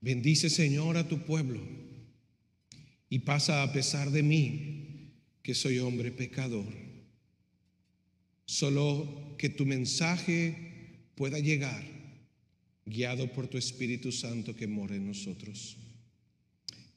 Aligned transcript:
Bendice, 0.00 0.48
Señor, 0.48 0.96
a 0.96 1.06
tu 1.06 1.24
pueblo 1.24 1.60
y 3.08 3.18
pasa 3.20 3.62
a 3.62 3.72
pesar 3.72 4.10
de 4.10 4.22
mí, 4.22 5.12
que 5.42 5.54
soy 5.54 5.78
hombre 5.78 6.12
pecador. 6.12 6.72
Solo 8.44 9.36
que 9.36 9.48
tu 9.48 9.66
mensaje 9.66 10.54
pueda 11.14 11.38
llegar, 11.38 11.82
guiado 12.86 13.32
por 13.32 13.48
tu 13.48 13.58
Espíritu 13.58 14.12
Santo 14.12 14.54
que 14.54 14.66
mora 14.66 14.96
en 14.96 15.06
nosotros. 15.06 15.76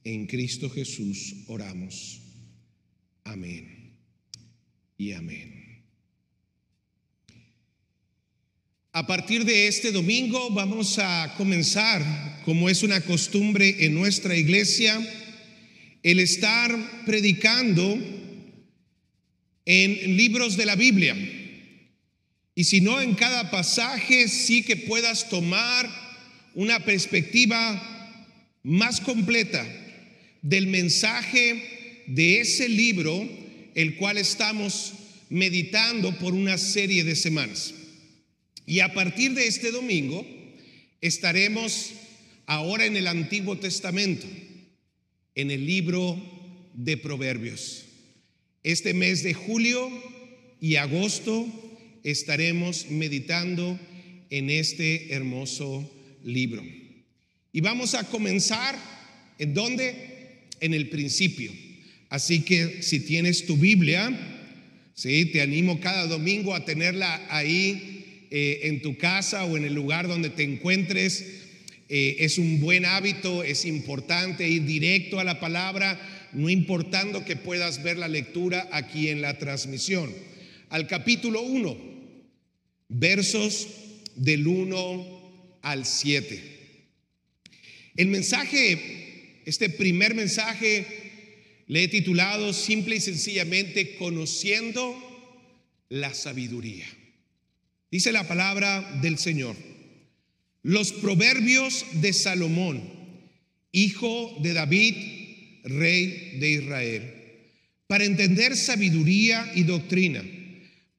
En 0.04 0.27
Cristo 0.27 0.70
Jesús 0.70 1.35
oramos. 1.47 2.21
Amén 3.23 3.97
y 4.97 5.13
amén. 5.13 5.62
A 8.95 9.07
partir 9.07 9.43
de 9.43 9.65
este 9.67 9.91
domingo 9.91 10.51
vamos 10.51 10.99
a 10.99 11.33
comenzar, 11.35 12.43
como 12.45 12.69
es 12.69 12.83
una 12.83 13.01
costumbre 13.01 13.88
en 13.88 13.95
nuestra 13.95 14.38
iglesia, 14.38 15.01
el 16.03 16.20
estar 16.20 17.03
predicando 17.03 17.98
en 19.65 20.15
libros 20.15 20.57
de 20.57 20.67
la 20.67 20.75
Biblia. 20.75 21.17
Y 22.53 22.65
si 22.65 22.81
no 22.81 23.01
en 23.01 23.15
cada 23.15 23.49
pasaje, 23.49 24.27
sí 24.27 24.61
que 24.61 24.77
puedas 24.77 25.27
tomar 25.27 25.89
una 26.53 26.79
perspectiva 26.85 28.21
más 28.62 29.01
completa 29.01 29.65
del 30.43 30.67
mensaje 30.67 32.03
de 32.05 32.41
ese 32.41 32.70
libro, 32.70 33.27
el 33.73 33.95
cual 33.95 34.20
estamos 34.20 34.93
meditando 35.31 36.15
por 36.20 36.35
una 36.35 36.59
serie 36.59 37.03
de 37.03 37.15
semanas. 37.15 37.73
Y 38.66 38.80
a 38.80 38.94
partir 38.94 39.34
de 39.34 39.48
este 39.48 39.72
domingo 39.72 40.26
estaremos 41.02 41.91
ahora 42.45 42.85
en 42.85 42.95
el 42.95 43.08
Antiguo 43.08 43.58
Testamento, 43.58 44.26
en 45.35 45.52
el 45.52 45.65
libro 45.65 46.21
de 46.74 46.98
Proverbios. 46.98 47.85
Este 48.63 48.93
mes 48.93 49.24
de 49.24 49.34
julio 49.34 49.90
y 50.62 50.77
agosto 50.77 51.46
estaremos 52.04 52.90
meditando 52.90 53.77
en 54.29 54.49
este 54.49 55.13
hermoso 55.13 55.90
libro. 56.24 56.63
Y 57.52 57.62
vamos 57.62 57.93
a 57.93 58.09
comenzar 58.09 58.77
en 59.37 59.54
donde? 59.54 60.48
En 60.62 60.74
el 60.74 60.87
principio. 60.87 61.52
Así 62.09 62.41
que 62.43 62.82
si 62.82 63.02
tienes 63.02 63.46
tu 63.46 63.57
Biblia, 63.57 64.09
sí, 64.94 65.25
te 65.25 65.41
animo 65.41 65.80
cada 65.80 66.07
domingo 66.07 66.56
a 66.56 66.63
tenerla 66.63 67.28
ahí 67.30 67.93
eh, 68.35 68.67
en 68.67 68.81
tu 68.81 68.97
casa 68.97 69.45
o 69.45 69.57
en 69.57 69.63
el 69.63 69.75
lugar 69.75 70.07
donde 70.07 70.31
te 70.31 70.41
encuentres. 70.41 71.23
Eh, 71.88 72.16
es 72.17 72.40
un 72.40 72.59
buen 72.59 72.84
hábito, 72.84 73.44
es 73.44 73.63
importante 73.63 74.50
ir 74.50 74.66
directo 74.66 75.19
a 75.19 75.23
la 75.23 75.40
palabra, 75.40 76.31
no 76.34 76.50
importando 76.50 77.25
que 77.25 77.35
puedas 77.35 77.84
ver 77.84 78.00
la 78.00 78.07
lectura 78.07 78.67
aquí 78.72 79.09
en 79.09 79.22
la 79.22 79.38
transmisión. 79.38 80.12
Al 80.69 80.88
capítulo 80.88 81.44
1, 81.44 81.78
versos 82.90 83.67
del 84.16 84.47
1 84.47 85.59
al 85.62 85.85
7. 85.85 86.41
El 87.95 88.07
mensaje, 88.07 89.41
este 89.45 89.69
primer 89.69 90.16
mensaje, 90.16 90.88
le 91.68 91.84
he 91.84 91.88
titulado 91.88 92.51
simple 92.51 92.95
y 92.95 93.00
sencillamente 93.00 93.95
Conociendo 93.97 94.97
la 95.90 96.16
sabiduría. 96.16 96.88
Dice 97.94 98.12
la 98.12 98.28
palabra 98.28 98.81
del 99.03 99.19
Señor. 99.19 99.56
Los 100.63 100.91
proverbios 100.94 101.86
de 102.02 102.12
Salomón, 102.12 102.81
hijo 103.72 104.36
de 104.41 104.53
David, 104.53 104.96
rey 105.63 106.40
de 106.40 106.53
Israel, 106.53 107.14
para 107.86 108.06
entender 108.06 108.58
sabiduría 108.58 109.52
y 109.53 109.62
doctrina, 109.62 110.24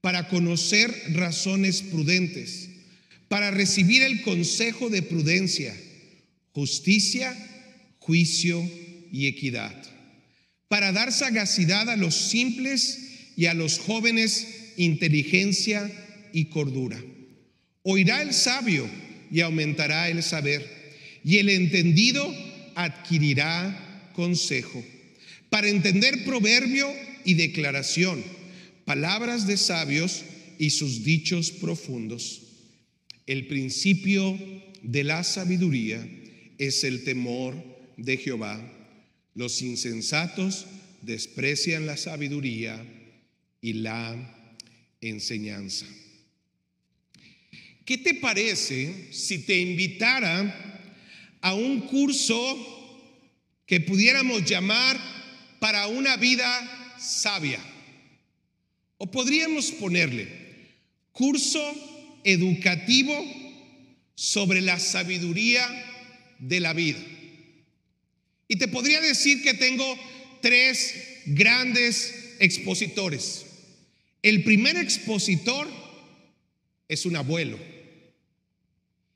para 0.03 0.29
conocer 0.29 0.95
razones 1.15 1.83
prudentes, 1.83 2.71
para 3.27 3.51
recibir 3.51 4.05
el 4.05 4.23
consejo 4.23 4.89
de 4.89 5.03
prudencia, 5.03 5.77
justicia, 6.53 7.37
juicio 7.99 8.63
y 9.11 9.27
equidad, 9.27 9.75
para 10.69 10.93
dar 10.93 11.11
sagacidad 11.13 11.91
a 11.91 11.97
los 11.97 12.15
simples 12.15 13.33
y 13.37 13.47
a 13.47 13.55
los 13.55 13.81
jóvenes 13.81 14.47
inteligencia 14.77 15.91
y 16.35 16.47
cordura. 16.47 17.03
Oirá 17.85 18.21
el 18.21 18.35
sabio 18.35 18.87
y 19.31 19.41
aumentará 19.41 20.11
el 20.11 20.23
saber, 20.23 20.69
y 21.25 21.39
el 21.39 21.49
entendido 21.49 22.31
adquirirá 22.75 24.11
consejo. 24.15 24.85
Para 25.49 25.69
entender 25.69 26.25
proverbio 26.25 26.93
y 27.25 27.35
declaración, 27.35 28.23
palabras 28.85 29.47
de 29.47 29.57
sabios 29.57 30.25
y 30.59 30.71
sus 30.71 31.05
dichos 31.05 31.53
profundos. 31.53 32.43
El 33.27 33.47
principio 33.47 34.39
de 34.83 35.05
la 35.05 35.25
sabiduría 35.25 36.07
es 36.59 36.85
el 36.85 37.05
temor 37.05 37.55
de 37.97 38.17
Jehová. 38.17 38.61
Los 39.35 39.63
insensatos 39.63 40.67
desprecian 41.03 41.87
la 41.87 41.97
sabiduría 41.97 42.85
y 43.61 43.75
la 43.75 44.17
enseñanza. 45.01 45.87
¿Qué 47.85 47.99
te 47.99 48.15
parece 48.15 49.13
si 49.13 49.41
te 49.41 49.59
invitara 49.59 50.91
a 51.43 51.55
un 51.55 51.83
curso 51.83 52.41
que 53.67 53.81
pudiéramos 53.81 54.45
llamar 54.45 54.99
para 55.61 55.87
una 55.89 56.17
vida 56.17 56.97
sabia? 56.99 57.61
O 58.97 59.11
podríamos 59.11 59.71
ponerle 59.73 60.29
curso 61.13 61.63
educativo 62.25 63.15
sobre 64.15 64.63
la 64.63 64.79
sabiduría 64.79 65.69
de 66.39 66.61
la 66.61 66.73
vida. 66.73 67.05
Y 68.49 68.57
te 68.57 68.69
podría 68.69 69.03
decir 69.03 69.43
que 69.43 69.53
tengo 69.53 69.85
tres 70.41 70.95
grandes 71.27 72.37
expositores. 72.41 73.45
El 74.23 74.43
primer 74.43 74.77
expositor 74.77 75.69
es 76.89 77.05
un 77.05 77.17
abuelo. 77.17 77.74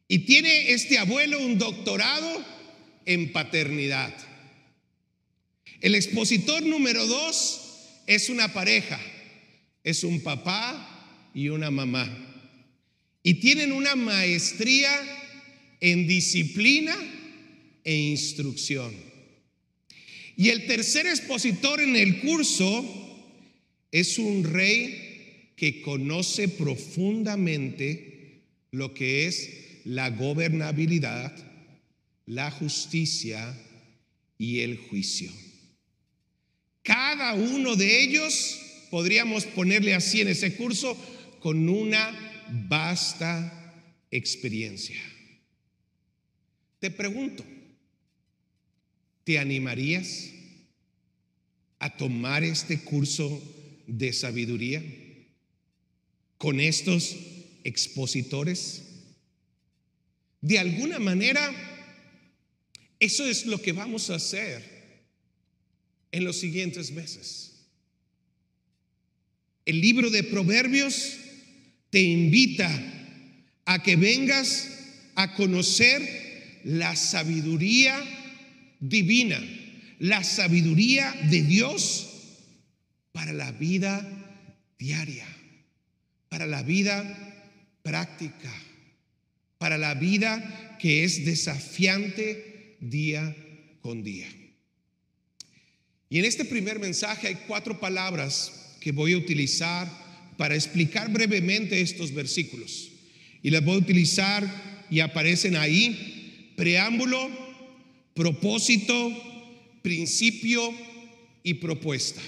Y 0.08 0.20
tiene 0.20 0.72
este 0.72 0.96
abuelo 0.96 1.38
un 1.38 1.58
doctorado 1.58 2.44
en 3.04 3.30
paternidad. 3.30 4.14
El 5.82 5.94
expositor 5.94 6.62
número 6.62 7.06
dos 7.06 8.02
es 8.06 8.30
una 8.30 8.52
pareja, 8.54 8.98
es 9.84 10.04
un 10.04 10.22
papá 10.22 11.30
y 11.34 11.50
una 11.50 11.70
mamá. 11.70 12.08
Y 13.22 13.34
tienen 13.34 13.70
una 13.70 13.94
maestría 13.96 14.90
en 15.80 16.08
disciplina 16.08 16.96
e 17.84 17.94
instrucción. 17.94 18.94
Y 20.36 20.48
el 20.48 20.66
tercer 20.66 21.06
expositor 21.06 21.80
en 21.80 21.96
el 21.96 22.20
curso 22.20 22.84
es 23.92 24.18
un 24.18 24.44
rey 24.44 25.52
que 25.54 25.82
conoce 25.82 26.48
profundamente 26.48 28.44
lo 28.70 28.94
que 28.94 29.26
es 29.26 29.67
la 29.88 30.10
gobernabilidad, 30.10 31.34
la 32.26 32.50
justicia 32.50 33.58
y 34.36 34.60
el 34.60 34.76
juicio. 34.76 35.32
Cada 36.82 37.32
uno 37.32 37.74
de 37.74 38.02
ellos, 38.02 38.60
podríamos 38.90 39.46
ponerle 39.46 39.94
así 39.94 40.20
en 40.20 40.28
ese 40.28 40.54
curso, 40.56 40.94
con 41.40 41.70
una 41.70 42.46
vasta 42.68 43.82
experiencia. 44.10 45.00
Te 46.80 46.90
pregunto, 46.90 47.42
¿te 49.24 49.38
animarías 49.38 50.30
a 51.78 51.96
tomar 51.96 52.44
este 52.44 52.78
curso 52.80 53.42
de 53.86 54.12
sabiduría 54.12 54.84
con 56.36 56.60
estos 56.60 57.16
expositores? 57.64 58.87
De 60.40 60.58
alguna 60.58 60.98
manera, 60.98 61.52
eso 63.00 63.24
es 63.26 63.46
lo 63.46 63.60
que 63.60 63.72
vamos 63.72 64.10
a 64.10 64.16
hacer 64.16 64.78
en 66.12 66.24
los 66.24 66.38
siguientes 66.38 66.90
meses. 66.92 67.66
El 69.64 69.80
libro 69.80 70.10
de 70.10 70.24
Proverbios 70.24 71.16
te 71.90 72.00
invita 72.00 72.70
a 73.64 73.82
que 73.82 73.96
vengas 73.96 74.68
a 75.14 75.34
conocer 75.34 76.60
la 76.64 76.96
sabiduría 76.96 77.98
divina, 78.80 79.40
la 79.98 80.22
sabiduría 80.22 81.12
de 81.30 81.42
Dios 81.42 82.08
para 83.12 83.32
la 83.32 83.52
vida 83.52 84.06
diaria, 84.78 85.26
para 86.28 86.46
la 86.46 86.62
vida 86.62 87.04
práctica 87.82 88.52
para 89.58 89.76
la 89.76 89.94
vida 89.94 90.76
que 90.80 91.04
es 91.04 91.24
desafiante 91.24 92.76
día 92.80 93.36
con 93.80 94.02
día. 94.02 94.28
Y 96.08 96.18
en 96.18 96.24
este 96.24 96.44
primer 96.44 96.78
mensaje 96.78 97.28
hay 97.28 97.38
cuatro 97.46 97.78
palabras 97.80 98.76
que 98.80 98.92
voy 98.92 99.12
a 99.12 99.18
utilizar 99.18 99.88
para 100.36 100.54
explicar 100.54 101.12
brevemente 101.12 101.80
estos 101.80 102.14
versículos. 102.14 102.92
Y 103.42 103.50
las 103.50 103.64
voy 103.64 103.74
a 103.74 103.78
utilizar 103.78 104.86
y 104.88 105.00
aparecen 105.00 105.56
ahí 105.56 106.52
preámbulo, 106.56 107.28
propósito, 108.14 108.94
principio 109.82 110.72
y 111.42 111.54
propuesta. 111.54 112.22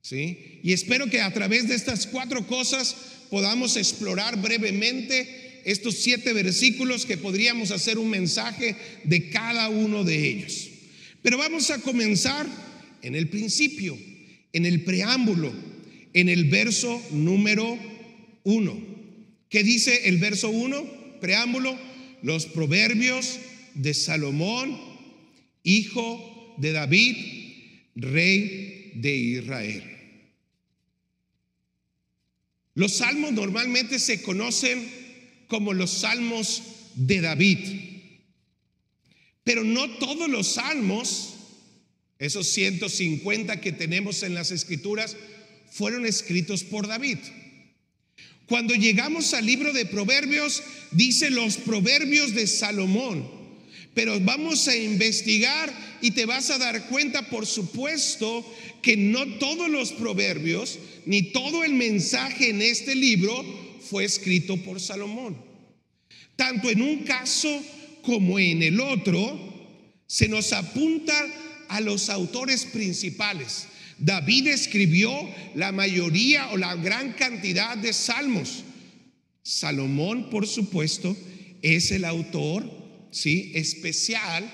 ¿Sí? 0.00 0.60
Y 0.62 0.72
espero 0.72 1.08
que 1.08 1.20
a 1.20 1.32
través 1.32 1.68
de 1.68 1.74
estas 1.74 2.06
cuatro 2.06 2.46
cosas 2.46 2.96
podamos 3.30 3.76
explorar 3.76 4.40
brevemente 4.40 5.47
estos 5.68 5.96
siete 5.96 6.32
versículos 6.32 7.04
que 7.04 7.18
podríamos 7.18 7.72
hacer 7.72 7.98
un 7.98 8.08
mensaje 8.08 8.74
de 9.04 9.28
cada 9.28 9.68
uno 9.68 10.02
de 10.02 10.26
ellos. 10.26 10.70
Pero 11.20 11.36
vamos 11.36 11.70
a 11.70 11.82
comenzar 11.82 12.46
en 13.02 13.14
el 13.14 13.28
principio, 13.28 13.98
en 14.54 14.64
el 14.64 14.82
preámbulo, 14.84 15.52
en 16.14 16.30
el 16.30 16.44
verso 16.44 17.02
número 17.10 17.78
uno. 18.44 18.80
¿Qué 19.50 19.62
dice 19.62 20.08
el 20.08 20.16
verso 20.16 20.48
uno? 20.48 20.86
Preámbulo, 21.20 21.78
los 22.22 22.46
proverbios 22.46 23.38
de 23.74 23.92
Salomón, 23.92 24.80
hijo 25.64 26.54
de 26.56 26.72
David, 26.72 27.16
rey 27.94 28.92
de 28.94 29.14
Israel. 29.14 29.84
Los 32.74 32.94
salmos 32.94 33.32
normalmente 33.32 33.98
se 33.98 34.22
conocen 34.22 35.07
como 35.48 35.72
los 35.74 35.90
salmos 35.90 36.62
de 36.94 37.20
David, 37.20 37.58
pero 39.42 39.64
no 39.64 39.90
todos 39.98 40.28
los 40.28 40.46
salmos 40.54 41.34
esos 42.18 42.48
150 42.48 43.60
que 43.60 43.72
tenemos 43.72 44.22
en 44.22 44.34
las 44.34 44.50
escrituras 44.50 45.16
fueron 45.70 46.04
escritos 46.04 46.64
por 46.64 46.86
David. 46.86 47.18
Cuando 48.46 48.74
llegamos 48.74 49.34
al 49.34 49.46
libro 49.46 49.72
de 49.72 49.86
Proverbios, 49.86 50.62
dice 50.90 51.30
los 51.30 51.56
Proverbios 51.58 52.34
de 52.34 52.46
Salomón. 52.46 53.38
Pero 53.94 54.18
vamos 54.20 54.68
a 54.68 54.76
investigar 54.76 55.72
y 56.00 56.12
te 56.12 56.24
vas 56.24 56.50
a 56.50 56.58
dar 56.58 56.88
cuenta, 56.88 57.28
por 57.30 57.46
supuesto, 57.46 58.44
que 58.82 58.96
no 58.96 59.26
todos 59.38 59.68
los 59.68 59.92
proverbios, 59.92 60.78
ni 61.04 61.22
todo 61.22 61.64
el 61.64 61.74
mensaje 61.74 62.50
en 62.50 62.62
este 62.62 62.94
libro 62.94 63.67
fue 63.88 64.04
escrito 64.04 64.56
por 64.58 64.80
Salomón. 64.80 65.36
Tanto 66.36 66.70
en 66.70 66.82
un 66.82 67.04
caso 67.04 67.48
como 68.02 68.38
en 68.38 68.62
el 68.62 68.80
otro, 68.80 69.38
se 70.06 70.28
nos 70.28 70.52
apunta 70.52 71.14
a 71.68 71.80
los 71.80 72.08
autores 72.08 72.64
principales. 72.64 73.66
David 73.98 74.48
escribió 74.48 75.12
la 75.54 75.72
mayoría 75.72 76.48
o 76.50 76.56
la 76.56 76.76
gran 76.76 77.12
cantidad 77.12 77.76
de 77.76 77.92
salmos. 77.92 78.62
Salomón, 79.42 80.30
por 80.30 80.46
supuesto, 80.46 81.16
es 81.62 81.90
el 81.90 82.04
autor, 82.04 82.70
sí, 83.10 83.52
especial 83.54 84.50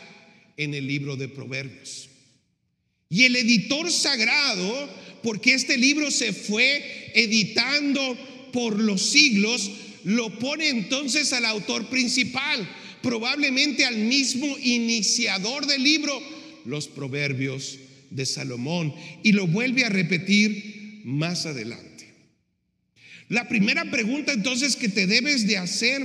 en 0.56 0.74
el 0.74 0.86
libro 0.86 1.16
de 1.16 1.28
Proverbios. 1.28 2.08
Y 3.08 3.24
el 3.24 3.36
editor 3.36 3.92
sagrado, 3.92 4.88
porque 5.22 5.54
este 5.54 5.76
libro 5.76 6.10
se 6.10 6.32
fue 6.32 7.12
editando 7.14 8.16
por 8.54 8.78
los 8.78 9.02
siglos, 9.02 9.68
lo 10.04 10.38
pone 10.38 10.68
entonces 10.68 11.32
al 11.32 11.44
autor 11.44 11.88
principal, 11.88 12.66
probablemente 13.02 13.84
al 13.84 13.96
mismo 13.96 14.46
iniciador 14.62 15.66
del 15.66 15.82
libro, 15.82 16.22
los 16.64 16.86
proverbios 16.86 17.78
de 18.10 18.24
Salomón 18.24 18.94
y 19.24 19.32
lo 19.32 19.48
vuelve 19.48 19.84
a 19.84 19.88
repetir 19.88 21.00
más 21.04 21.46
adelante. 21.46 22.14
La 23.28 23.48
primera 23.48 23.90
pregunta 23.90 24.32
entonces 24.32 24.76
que 24.76 24.88
te 24.88 25.08
debes 25.08 25.48
de 25.48 25.56
hacer 25.56 26.00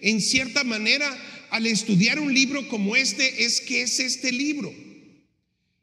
en 0.00 0.22
cierta 0.22 0.64
manera 0.64 1.06
al 1.50 1.66
estudiar 1.66 2.18
un 2.18 2.32
libro 2.32 2.66
como 2.68 2.96
este 2.96 3.44
es 3.44 3.60
qué 3.60 3.82
es 3.82 4.00
este 4.00 4.32
libro. 4.32 4.72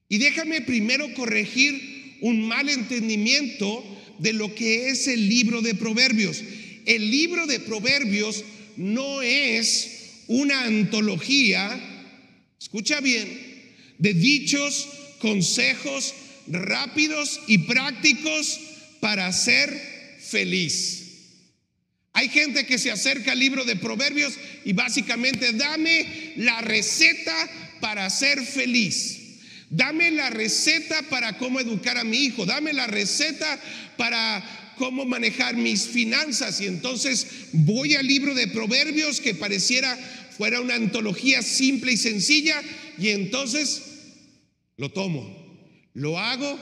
Y 0.09 0.17
déjame 0.17 0.61
primero 0.61 1.13
corregir 1.13 2.17
un 2.21 2.41
mal 2.41 2.69
entendimiento 2.69 3.96
de 4.19 4.33
lo 4.33 4.53
que 4.53 4.89
es 4.89 5.07
el 5.07 5.27
libro 5.27 5.61
de 5.61 5.75
Proverbios. 5.75 6.43
El 6.85 7.11
libro 7.11 7.45
de 7.47 7.59
Proverbios 7.59 8.43
no 8.77 9.21
es 9.21 10.23
una 10.27 10.63
antología, 10.63 11.79
escucha 12.59 12.99
bien, 13.01 13.27
de 13.97 14.13
dichos, 14.13 14.87
consejos 15.19 16.13
rápidos 16.47 17.41
y 17.47 17.59
prácticos 17.59 18.59
para 18.99 19.31
ser 19.31 20.17
feliz. 20.19 21.03
Hay 22.13 22.29
gente 22.29 22.65
que 22.65 22.79
se 22.79 22.89
acerca 22.89 23.33
al 23.33 23.39
libro 23.39 23.63
de 23.63 23.75
Proverbios 23.75 24.33
y 24.65 24.73
básicamente 24.73 25.53
dame 25.53 26.33
la 26.37 26.61
receta 26.61 27.77
para 27.79 28.09
ser 28.09 28.43
feliz. 28.43 29.16
Dame 29.69 30.11
la 30.11 30.29
receta 30.29 31.01
para 31.09 31.37
cómo 31.37 31.59
educar 31.59 31.97
a 31.97 32.03
mi 32.03 32.17
hijo. 32.17 32.45
Dame 32.45 32.73
la 32.73 32.87
receta 32.87 33.59
para 33.97 34.75
cómo 34.77 35.05
manejar 35.05 35.57
mis 35.57 35.87
finanzas. 35.87 36.61
Y 36.61 36.67
entonces 36.67 37.27
voy 37.51 37.95
al 37.95 38.07
libro 38.07 38.33
de 38.33 38.47
Proverbios 38.47 39.19
que 39.19 39.35
pareciera 39.35 39.95
fuera 40.37 40.61
una 40.61 40.75
antología 40.75 41.41
simple 41.41 41.93
y 41.93 41.97
sencilla. 41.97 42.61
Y 42.97 43.09
entonces 43.09 43.83
lo 44.77 44.91
tomo, 44.91 45.35
lo 45.93 46.17
hago 46.17 46.57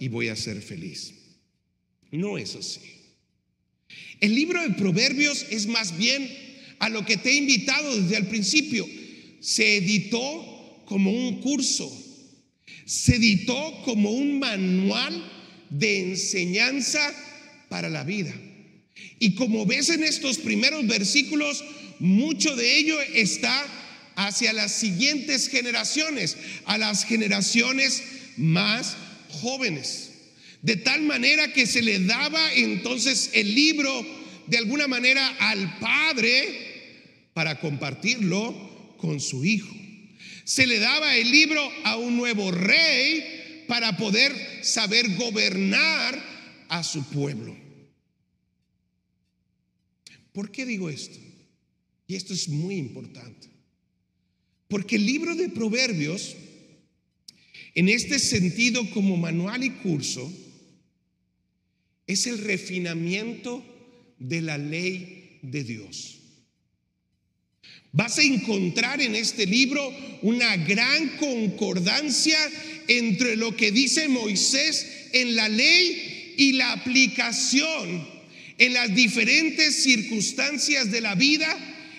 y 0.00 0.08
voy 0.08 0.28
a 0.28 0.36
ser 0.36 0.60
feliz. 0.62 1.14
No 2.10 2.38
es 2.38 2.56
así. 2.56 2.80
El 4.20 4.34
libro 4.34 4.62
de 4.62 4.70
Proverbios 4.70 5.46
es 5.50 5.66
más 5.66 5.96
bien 5.96 6.28
a 6.78 6.88
lo 6.88 7.04
que 7.04 7.16
te 7.16 7.30
he 7.30 7.34
invitado 7.34 8.00
desde 8.00 8.16
el 8.16 8.26
principio. 8.26 8.86
Se 9.40 9.76
editó 9.76 10.82
como 10.86 11.12
un 11.12 11.40
curso, 11.40 12.07
se 12.88 13.16
editó 13.16 13.82
como 13.84 14.10
un 14.10 14.38
manual 14.38 15.22
de 15.68 16.10
enseñanza 16.10 17.00
para 17.68 17.90
la 17.90 18.02
vida. 18.02 18.34
Y 19.18 19.34
como 19.34 19.66
ves 19.66 19.90
en 19.90 20.02
estos 20.02 20.38
primeros 20.38 20.86
versículos, 20.86 21.62
mucho 21.98 22.56
de 22.56 22.78
ello 22.78 22.98
está 23.12 23.66
hacia 24.16 24.54
las 24.54 24.72
siguientes 24.72 25.48
generaciones, 25.48 26.38
a 26.64 26.78
las 26.78 27.04
generaciones 27.04 28.02
más 28.38 28.96
jóvenes. 29.28 30.12
De 30.62 30.76
tal 30.76 31.02
manera 31.02 31.52
que 31.52 31.66
se 31.66 31.82
le 31.82 31.98
daba 32.00 32.54
entonces 32.54 33.30
el 33.34 33.54
libro 33.54 34.06
de 34.46 34.56
alguna 34.56 34.88
manera 34.88 35.28
al 35.40 35.78
padre 35.78 37.30
para 37.34 37.60
compartirlo 37.60 38.96
con 38.96 39.20
su 39.20 39.44
hijo. 39.44 39.76
Se 40.48 40.66
le 40.66 40.78
daba 40.78 41.14
el 41.14 41.30
libro 41.30 41.60
a 41.84 41.98
un 41.98 42.16
nuevo 42.16 42.50
rey 42.50 43.64
para 43.68 43.98
poder 43.98 44.32
saber 44.64 45.14
gobernar 45.16 46.18
a 46.70 46.82
su 46.82 47.04
pueblo. 47.10 47.54
¿Por 50.32 50.50
qué 50.50 50.64
digo 50.64 50.88
esto? 50.88 51.18
Y 52.06 52.14
esto 52.14 52.32
es 52.32 52.48
muy 52.48 52.76
importante. 52.76 53.50
Porque 54.68 54.96
el 54.96 55.04
libro 55.04 55.34
de 55.34 55.50
Proverbios, 55.50 56.34
en 57.74 57.90
este 57.90 58.18
sentido 58.18 58.88
como 58.88 59.18
manual 59.18 59.64
y 59.64 59.70
curso, 59.72 60.32
es 62.06 62.26
el 62.26 62.38
refinamiento 62.38 63.62
de 64.18 64.40
la 64.40 64.56
ley 64.56 65.40
de 65.42 65.62
Dios. 65.62 66.17
Vas 67.92 68.18
a 68.18 68.22
encontrar 68.22 69.00
en 69.00 69.14
este 69.14 69.46
libro 69.46 69.92
una 70.22 70.56
gran 70.56 71.16
concordancia 71.16 72.38
entre 72.86 73.36
lo 73.36 73.56
que 73.56 73.70
dice 73.70 74.08
Moisés 74.08 75.08
en 75.12 75.34
la 75.36 75.48
ley 75.48 76.34
y 76.36 76.52
la 76.52 76.72
aplicación 76.72 78.06
en 78.58 78.72
las 78.74 78.94
diferentes 78.94 79.82
circunstancias 79.82 80.90
de 80.90 81.00
la 81.00 81.14
vida 81.14 81.48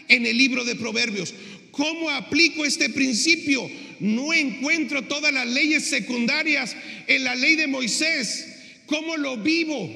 en 0.08 0.26
el 0.26 0.38
libro 0.38 0.64
de 0.64 0.76
Proverbios. 0.76 1.34
¿Cómo 1.72 2.10
aplico 2.10 2.66
este 2.66 2.90
principio? 2.90 3.70
No 4.00 4.34
encuentro 4.34 5.04
todas 5.04 5.34
las 5.34 5.48
leyes 5.48 5.86
secundarias 5.86 6.76
en 7.08 7.24
la 7.24 7.36
ley 7.36 7.56
de 7.56 7.68
Moisés. 7.68 8.48
¿Cómo 8.86 9.18
lo 9.18 9.38
vivo? 9.38 9.90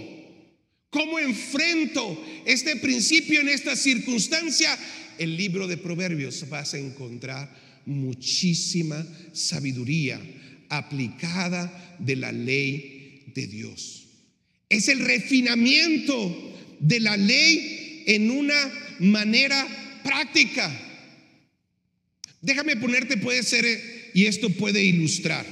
¿Cómo 0.90 1.20
enfrento 1.20 2.24
este 2.46 2.76
principio 2.78 3.42
en 3.42 3.50
esta 3.50 3.76
circunstancia? 3.76 4.78
El 5.18 5.38
libro 5.38 5.68
de 5.68 5.78
Proverbios 5.78 6.48
vas 6.50 6.74
a 6.74 6.80
encontrar 6.80 7.54
muchísima 7.86 9.06
sabiduría 9.34 10.20
aplicada 10.70 11.98
de 12.00 12.16
la 12.16 12.32
ley 12.32 13.24
de 13.34 13.48
Dios. 13.48 14.06
Es 14.70 14.88
el 14.88 15.00
refinamiento 15.00 16.54
de 16.80 17.00
la 17.00 17.18
ley 17.18 18.04
en 18.08 18.32
una 18.32 18.56
manera 19.00 20.02
práctica. 20.04 20.72
Déjame 22.42 22.76
ponerte, 22.76 23.18
puede 23.18 23.44
ser, 23.44 23.66
eh, 23.66 24.12
y 24.14 24.26
esto 24.26 24.50
puede 24.50 24.84
ilustrar. 24.84 25.46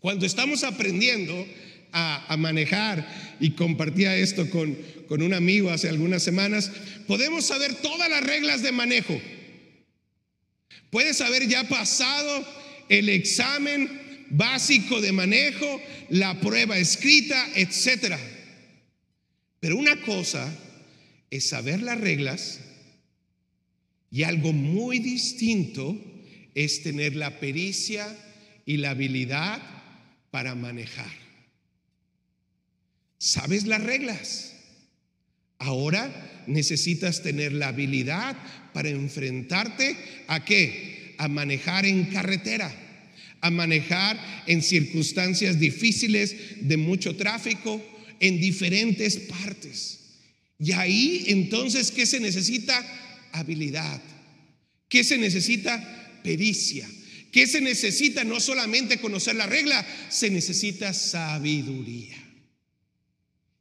Cuando 0.00 0.26
estamos 0.26 0.64
aprendiendo 0.64 1.46
a, 1.94 2.36
manejar, 2.36 3.06
y 3.40 3.52
compartía 3.52 4.16
esto 4.16 4.50
con, 4.50 4.76
con 5.08 5.22
un 5.22 5.32
amigo 5.32 5.70
hace 5.70 5.88
algunas 5.88 6.22
semanas, 6.22 6.70
podemos 7.06 7.46
saber 7.46 7.74
todas 7.76 8.10
las 8.10 8.24
reglas 8.24 8.62
de 8.62 8.72
manejo. 8.72 9.20
Puedes 10.90 11.20
haber 11.20 11.46
ya 11.48 11.68
pasado 11.68 12.44
el 12.88 13.08
examen 13.08 14.26
básico 14.30 15.00
de 15.00 15.12
manejo, 15.12 15.80
la 16.10 16.40
prueba 16.40 16.76
escrita, 16.78 17.48
etcétera. 17.54 18.18
Pero 19.60 19.76
una 19.76 20.00
cosa 20.02 20.52
es 21.30 21.48
saber 21.48 21.80
las 21.80 22.00
reglas 22.00 22.60
y 24.10 24.24
algo 24.24 24.52
muy 24.52 24.98
distinto 24.98 25.96
es 26.54 26.82
tener 26.82 27.16
la 27.16 27.40
pericia 27.40 28.06
y 28.66 28.76
la 28.78 28.90
habilidad 28.90 29.62
para 30.30 30.54
manejar. 30.54 31.23
¿Sabes 33.24 33.64
las 33.64 33.82
reglas? 33.82 34.52
Ahora 35.58 36.44
necesitas 36.46 37.22
tener 37.22 37.54
la 37.54 37.68
habilidad 37.68 38.36
para 38.74 38.90
enfrentarte 38.90 39.96
a 40.26 40.44
qué? 40.44 41.14
A 41.16 41.28
manejar 41.28 41.86
en 41.86 42.04
carretera, 42.04 42.70
a 43.40 43.48
manejar 43.50 44.20
en 44.46 44.60
circunstancias 44.60 45.58
difíciles 45.58 46.36
de 46.68 46.76
mucho 46.76 47.16
tráfico 47.16 47.82
en 48.20 48.38
diferentes 48.42 49.16
partes. 49.16 50.00
Y 50.58 50.72
ahí 50.72 51.24
entonces, 51.28 51.92
¿qué 51.92 52.04
se 52.04 52.20
necesita? 52.20 52.84
Habilidad. 53.32 54.02
¿Qué 54.86 55.02
se 55.02 55.16
necesita? 55.16 56.20
Pericia. 56.22 56.86
¿Qué 57.32 57.46
se 57.46 57.62
necesita? 57.62 58.22
No 58.22 58.38
solamente 58.38 58.98
conocer 58.98 59.36
la 59.36 59.46
regla, 59.46 59.82
se 60.10 60.28
necesita 60.28 60.92
sabiduría. 60.92 62.23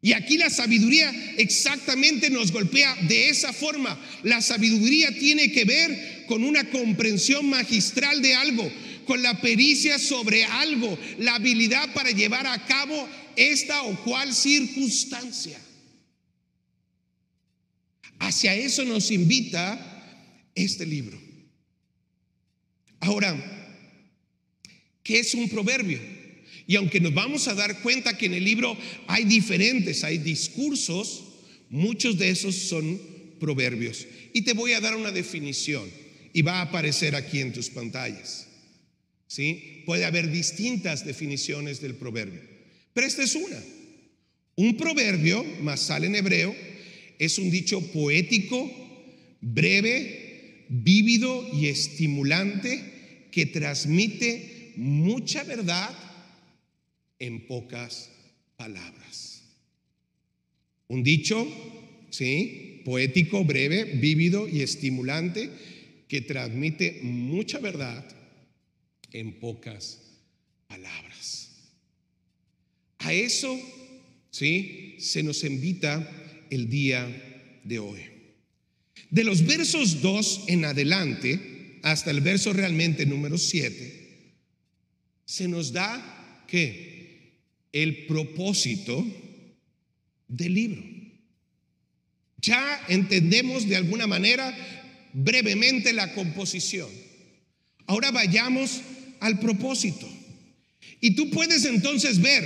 Y 0.04 0.12
aquí 0.12 0.38
la 0.38 0.50
sabiduría 0.50 1.10
exactamente 1.38 2.30
nos 2.30 2.52
golpea 2.52 2.94
de 3.08 3.30
esa 3.30 3.54
forma. 3.54 3.98
La 4.24 4.42
sabiduría 4.42 5.18
tiene 5.18 5.50
que 5.50 5.64
ver 5.64 6.26
con 6.28 6.44
una 6.44 6.70
comprensión 6.70 7.50
magistral 7.50 8.22
de 8.22 8.36
algo, 8.36 8.70
con 9.06 9.24
la 9.24 9.40
pericia 9.40 9.98
sobre 9.98 10.44
algo, 10.44 11.00
la 11.20 11.36
habilidad 11.36 11.94
para 11.94 12.12
llevar 12.12 12.46
a 12.48 12.66
cabo 12.66 13.08
esta 13.38 13.84
o 13.84 14.04
cual 14.04 14.34
circunstancia. 14.34 15.58
Hacia 18.20 18.56
eso 18.56 18.84
nos 18.84 19.10
invita 19.10 19.80
este 20.54 20.86
libro. 20.86 21.18
Ahora, 23.00 23.34
¿qué 25.02 25.20
es 25.20 25.34
un 25.34 25.48
proverbio? 25.48 26.13
Y 26.68 26.76
aunque 26.76 27.00
nos 27.00 27.14
vamos 27.14 27.48
a 27.48 27.56
dar 27.56 27.82
cuenta 27.82 28.18
que 28.18 28.28
en 28.28 28.34
el 28.34 28.44
libro 28.44 28.78
hay 29.08 29.26
diferentes, 29.26 30.04
hay 30.04 30.18
discursos, 30.18 31.24
muchos 31.70 32.18
de 32.18 32.30
esos 32.30 32.56
son 32.56 33.00
proverbios. 33.40 34.08
Y 34.34 34.44
te 34.44 34.54
voy 34.54 34.74
a 34.74 34.80
dar 34.80 34.96
una 34.96 35.12
definición 35.12 35.90
y 36.32 36.42
va 36.42 36.60
a 36.60 36.62
aparecer 36.64 37.16
aquí 37.16 37.40
en 37.40 37.54
tus 37.54 37.70
pantallas. 37.70 38.48
¿Sí? 39.28 39.84
Puede 39.86 40.06
haber 40.06 40.32
distintas 40.32 41.06
definiciones 41.06 41.82
del 41.82 41.96
proverbio, 41.96 42.42
pero 42.94 43.08
esta 43.08 43.24
es 43.24 43.36
una. 43.36 43.62
Un 44.56 44.78
proverbio, 44.78 45.44
más 45.62 45.82
sale 45.82 46.08
en 46.08 46.16
hebreo, 46.16 46.56
es 47.18 47.40
un 47.40 47.50
dicho 47.50 47.82
poético, 47.92 48.72
breve, 49.42 50.66
vívido 50.70 51.50
y 51.54 51.68
estimulante 51.68 53.28
que 53.32 53.48
transmite 53.48 54.74
mucha 54.76 55.44
verdad 55.44 55.90
en 57.24 57.48
pocas 57.48 58.12
palabras. 58.58 59.44
Un 60.90 61.04
dicho, 61.04 61.48
¿sí? 62.10 62.82
Poético, 62.84 63.46
breve, 63.46 63.86
vívido 63.86 64.48
y 64.48 64.62
estimulante 64.62 65.50
que 66.10 66.20
transmite 66.20 67.00
mucha 67.02 67.60
verdad 67.60 68.06
en 69.14 69.40
pocas 69.40 70.02
palabras. 70.68 71.50
A 73.00 73.14
eso, 73.14 73.58
¿sí? 74.30 74.98
Se 75.00 75.24
nos 75.24 75.46
invita 75.46 76.46
el 76.50 76.70
día 76.70 77.62
de 77.64 77.80
hoy. 77.80 78.02
De 79.10 79.24
los 79.24 79.46
versos 79.46 80.02
2 80.02 80.46
en 80.48 80.66
adelante 80.66 81.80
hasta 81.84 82.12
el 82.12 82.20
verso 82.20 82.52
realmente 82.52 83.06
número 83.06 83.38
7, 83.38 84.34
se 85.26 85.48
nos 85.48 85.72
da 85.72 86.46
que 86.48 86.93
el 87.74 88.06
propósito 88.06 89.06
del 90.28 90.54
libro. 90.54 90.82
Ya 92.38 92.86
entendemos 92.88 93.68
de 93.68 93.76
alguna 93.76 94.08
manera 94.08 94.56
brevemente 95.14 95.92
la 95.92 96.14
composición. 96.14 96.90
Ahora 97.88 98.12
vayamos 98.12 98.82
al 99.20 99.40
propósito. 99.40 100.08
Y 101.02 101.16
tú 101.16 101.30
puedes 101.30 101.66
entonces 101.66 102.22
ver 102.22 102.44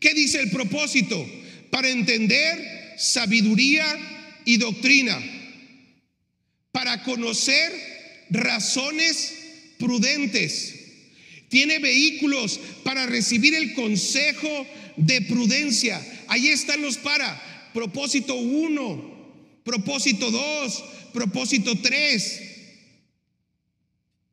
qué 0.00 0.14
dice 0.14 0.40
el 0.40 0.50
propósito 0.50 1.24
para 1.70 1.88
entender 1.88 2.94
sabiduría 2.98 3.84
y 4.44 4.56
doctrina, 4.56 5.20
para 6.72 7.02
conocer 7.02 7.72
razones 8.30 9.34
prudentes 9.78 10.79
tiene 11.50 11.80
vehículos 11.80 12.60
para 12.84 13.06
recibir 13.06 13.54
el 13.54 13.74
consejo 13.74 14.66
de 14.96 15.20
prudencia. 15.22 16.00
Ahí 16.28 16.48
están 16.48 16.80
los 16.80 16.96
para. 16.96 17.70
Propósito 17.74 18.36
1, 18.36 19.60
propósito 19.64 20.30
2, 20.30 20.84
propósito 21.12 21.76
3. 21.76 22.42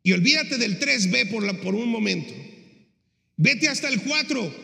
Y 0.04 0.12
olvídate 0.14 0.58
del 0.58 0.80
3B 0.80 1.30
por, 1.30 1.60
por 1.60 1.76
un 1.76 1.90
momento. 1.90 2.34
Vete 3.36 3.68
hasta 3.68 3.90
el 3.90 4.02
4 4.02 4.56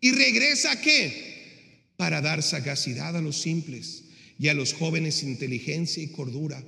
y 0.00 0.10
regresa 0.10 0.72
a 0.72 0.80
qué? 0.80 1.92
Para 1.96 2.20
dar 2.20 2.42
sagacidad 2.42 3.16
a 3.16 3.22
los 3.22 3.40
simples 3.40 4.04
y 4.38 4.48
a 4.48 4.54
los 4.54 4.74
jóvenes 4.74 5.22
inteligencia 5.22 6.02
y 6.02 6.08
cordura 6.08 6.62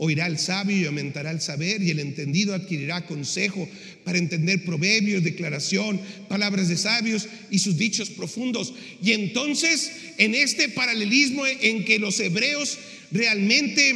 Oirá 0.00 0.28
el 0.28 0.38
sabio 0.38 0.76
y 0.76 0.84
aumentará 0.84 1.32
el 1.32 1.40
saber, 1.40 1.82
y 1.82 1.90
el 1.90 1.98
entendido 1.98 2.54
adquirirá 2.54 3.04
consejo 3.04 3.68
para 4.04 4.18
entender 4.18 4.64
proverbios, 4.64 5.24
declaración, 5.24 6.00
palabras 6.28 6.68
de 6.68 6.76
sabios 6.76 7.26
y 7.50 7.58
sus 7.58 7.76
dichos 7.76 8.08
profundos. 8.10 8.72
Y 9.02 9.10
entonces, 9.10 9.90
en 10.18 10.36
este 10.36 10.68
paralelismo 10.68 11.44
en 11.46 11.84
que 11.84 11.98
los 11.98 12.20
hebreos 12.20 12.78
realmente 13.10 13.90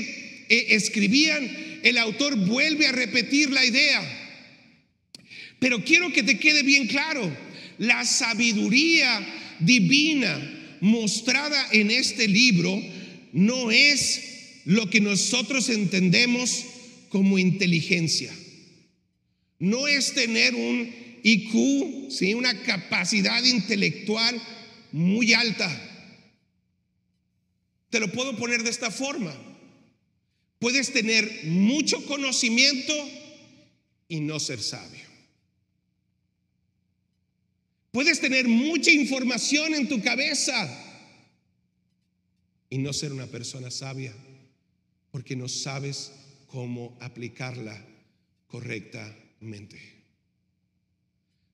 eh, 0.48 0.66
escribían, 0.70 1.48
el 1.84 1.96
autor 1.98 2.36
vuelve 2.36 2.88
a 2.88 2.92
repetir 2.92 3.50
la 3.50 3.64
idea. 3.64 4.02
Pero 5.60 5.84
quiero 5.84 6.12
que 6.12 6.24
te 6.24 6.36
quede 6.38 6.64
bien 6.64 6.88
claro, 6.88 7.32
la 7.78 8.04
sabiduría 8.04 9.24
divina 9.60 10.78
mostrada 10.80 11.68
en 11.70 11.92
este 11.92 12.26
libro 12.26 12.82
no 13.32 13.70
es 13.70 14.41
lo 14.64 14.88
que 14.88 15.00
nosotros 15.00 15.68
entendemos 15.68 16.64
como 17.08 17.38
inteligencia. 17.38 18.32
No 19.58 19.86
es 19.86 20.14
tener 20.14 20.54
un 20.54 20.92
IQ, 21.22 22.10
¿sí? 22.10 22.34
una 22.34 22.62
capacidad 22.62 23.42
intelectual 23.44 24.40
muy 24.92 25.32
alta. 25.34 25.70
Te 27.90 28.00
lo 28.00 28.10
puedo 28.10 28.36
poner 28.36 28.62
de 28.62 28.70
esta 28.70 28.90
forma. 28.90 29.34
Puedes 30.58 30.92
tener 30.92 31.44
mucho 31.44 32.04
conocimiento 32.06 32.94
y 34.08 34.20
no 34.20 34.40
ser 34.40 34.62
sabio. 34.62 35.02
Puedes 37.90 38.20
tener 38.20 38.48
mucha 38.48 38.90
información 38.90 39.74
en 39.74 39.88
tu 39.88 40.02
cabeza 40.02 40.54
y 42.70 42.78
no 42.78 42.92
ser 42.92 43.12
una 43.12 43.26
persona 43.26 43.70
sabia 43.70 44.14
porque 45.12 45.36
no 45.36 45.48
sabes 45.48 46.10
cómo 46.48 46.96
aplicarla 47.00 47.80
correctamente. 48.48 49.78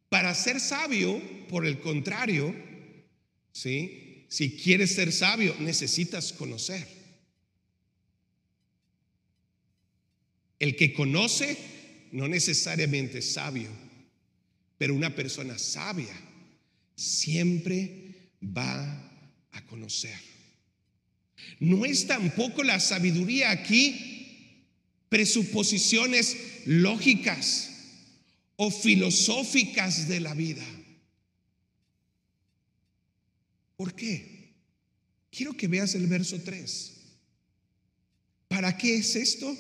Para 0.08 0.34
ser 0.34 0.58
sabio, 0.58 1.20
por 1.48 1.66
el 1.66 1.80
contrario, 1.80 2.54
¿sí? 3.52 4.24
si 4.28 4.56
quieres 4.56 4.94
ser 4.94 5.12
sabio, 5.12 5.54
necesitas 5.58 6.32
conocer. 6.32 6.86
El 10.58 10.76
que 10.76 10.92
conoce 10.92 11.56
no 12.12 12.26
necesariamente 12.28 13.18
es 13.18 13.32
sabio, 13.32 13.70
pero 14.78 14.94
una 14.94 15.14
persona 15.14 15.58
sabia 15.58 16.14
siempre 16.94 18.32
va 18.42 19.10
a 19.52 19.66
conocer. 19.66 20.37
No 21.60 21.84
es 21.84 22.06
tampoco 22.06 22.62
la 22.62 22.80
sabiduría 22.80 23.50
aquí 23.50 24.64
presuposiciones 25.08 26.36
lógicas 26.66 27.70
o 28.56 28.70
filosóficas 28.70 30.08
de 30.08 30.20
la 30.20 30.34
vida. 30.34 30.64
¿Por 33.76 33.94
qué? 33.94 34.54
Quiero 35.30 35.56
que 35.56 35.68
veas 35.68 35.94
el 35.94 36.06
verso 36.06 36.40
3. 36.42 36.92
¿Para 38.48 38.76
qué 38.76 38.96
es 38.96 39.14
esto? 39.14 39.56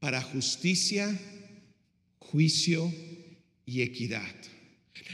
Para 0.00 0.20
justicia, 0.20 1.18
juicio 2.18 2.92
y 3.64 3.80
equidad. 3.80 4.34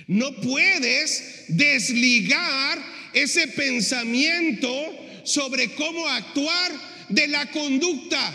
No 0.07 0.35
puedes 0.41 1.45
desligar 1.49 2.83
ese 3.13 3.47
pensamiento 3.49 4.69
sobre 5.25 5.75
cómo 5.75 6.07
actuar 6.07 6.73
de 7.09 7.29
la 7.29 7.51
conducta, 7.51 8.33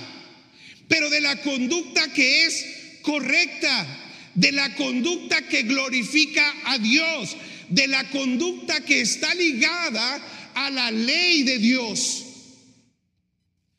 pero 0.87 1.09
de 1.09 1.21
la 1.21 1.41
conducta 1.41 2.11
que 2.13 2.45
es 2.45 2.65
correcta, 3.01 3.87
de 4.33 4.51
la 4.51 4.75
conducta 4.75 5.47
que 5.47 5.63
glorifica 5.63 6.53
a 6.65 6.77
Dios, 6.77 7.35
de 7.69 7.87
la 7.87 8.09
conducta 8.09 8.81
que 8.81 9.01
está 9.01 9.33
ligada 9.33 10.51
a 10.53 10.69
la 10.69 10.91
ley 10.91 11.43
de 11.43 11.57
Dios. 11.57 12.25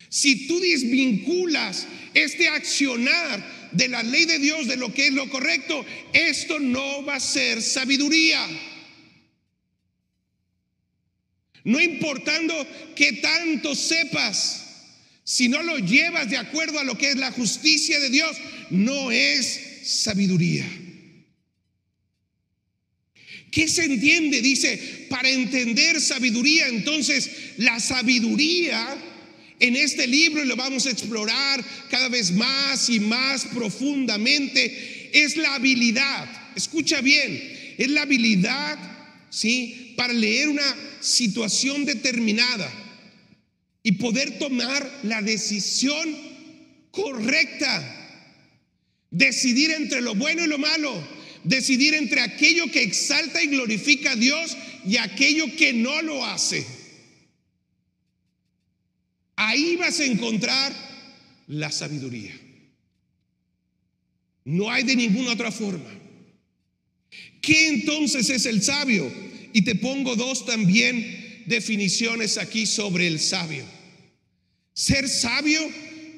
Si 0.08 0.46
tú 0.46 0.58
desvinculas 0.60 1.86
este 2.14 2.48
accionar 2.48 3.68
de 3.72 3.88
la 3.88 4.02
ley 4.02 4.25
de 4.25 4.38
Dios, 4.38 4.66
de 4.66 4.76
lo 4.76 4.92
que 4.92 5.08
es 5.08 5.12
lo 5.12 5.28
correcto, 5.28 5.84
esto 6.12 6.58
no 6.58 7.04
va 7.04 7.16
a 7.16 7.20
ser 7.20 7.60
sabiduría. 7.60 8.46
No 11.66 11.80
importando 11.80 12.54
que 12.94 13.14
tanto 13.14 13.75
sepas, 13.75 14.62
si 15.25 15.49
no 15.49 15.64
lo 15.64 15.78
llevas 15.78 16.30
de 16.30 16.37
acuerdo 16.37 16.78
a 16.78 16.85
lo 16.85 16.96
que 16.96 17.11
es 17.11 17.16
la 17.16 17.32
justicia 17.32 17.99
de 17.99 18.08
Dios, 18.08 18.37
no 18.70 19.11
es 19.11 19.80
sabiduría. 19.82 20.64
¿Qué 23.50 23.66
se 23.66 23.85
entiende? 23.85 24.40
Dice, 24.42 25.08
para 25.11 25.28
entender 25.28 26.00
sabiduría, 26.00 26.68
entonces 26.68 27.28
la 27.56 27.80
sabiduría 27.80 28.96
en 29.58 29.75
este 29.75 30.06
libro, 30.06 30.44
y 30.44 30.46
lo 30.46 30.54
vamos 30.54 30.87
a 30.87 30.90
explorar 30.90 31.64
cada 31.90 32.08
vez 32.08 32.30
más 32.30 32.88
y 32.88 33.00
más 33.00 33.44
profundamente, 33.46 35.11
es 35.12 35.37
la 35.37 35.56
habilidad, 35.56 36.28
escucha 36.54 37.00
bien, 37.00 37.75
es 37.76 37.88
la 37.88 38.02
habilidad, 38.02 38.96
¿sí? 39.37 39.93
Para 39.99 40.14
leer 40.14 40.49
una 40.49 40.76
situación 41.00 41.85
determinada 41.85 42.73
y 43.83 43.93
poder 43.93 44.38
tomar 44.38 45.00
la 45.02 45.21
decisión 45.21 46.16
correcta. 46.90 47.93
Decidir 49.11 49.73
entre 49.73 50.00
lo 50.00 50.14
bueno 50.14 50.43
y 50.43 50.49
lo 50.49 50.57
malo. 50.57 50.90
Decidir 51.45 51.93
entre 51.95 52.23
aquello 52.23 52.71
que 52.73 52.83
exalta 52.83 53.43
y 53.43 53.49
glorifica 53.49 54.12
a 54.12 54.16
Dios 54.16 54.57
y 54.87 54.97
aquello 54.97 55.55
que 55.55 55.75
no 55.75 56.00
lo 56.00 56.25
hace. 56.25 56.66
Ahí 59.37 59.76
vas 59.76 60.00
a 60.00 60.07
encontrar 60.07 60.73
la 61.47 61.71
sabiduría. 61.71 62.35
No 64.47 64.71
hay 64.71 64.83
de 64.85 64.97
ninguna 64.97 65.33
otra 65.33 65.52
forma. 65.52 66.05
¿Qué 67.47 67.69
entonces 67.69 68.29
es 68.29 68.45
el 68.45 68.61
sabio? 68.61 69.09
Y 69.53 69.62
te 69.62 69.76
pongo 69.76 70.17
dos 70.17 70.45
también 70.47 71.45
definiciones 71.47 72.38
aquí 72.38 72.67
sobre 72.67 73.07
el 73.07 73.21
sabio. 73.21 73.65
Ser 74.75 75.09
sabio 75.09 75.61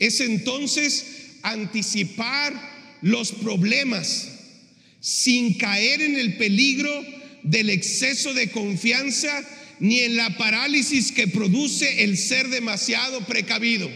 es 0.00 0.22
entonces 0.22 1.36
anticipar 1.42 2.54
los 3.02 3.32
problemas 3.32 4.30
sin 5.00 5.58
caer 5.58 6.00
en 6.00 6.18
el 6.18 6.38
peligro 6.38 6.90
del 7.42 7.68
exceso 7.68 8.32
de 8.32 8.50
confianza 8.50 9.46
ni 9.80 9.98
en 9.98 10.16
la 10.16 10.34
parálisis 10.38 11.12
que 11.12 11.28
produce 11.28 12.04
el 12.04 12.16
ser 12.16 12.48
demasiado 12.48 13.20
precavido. 13.26 13.90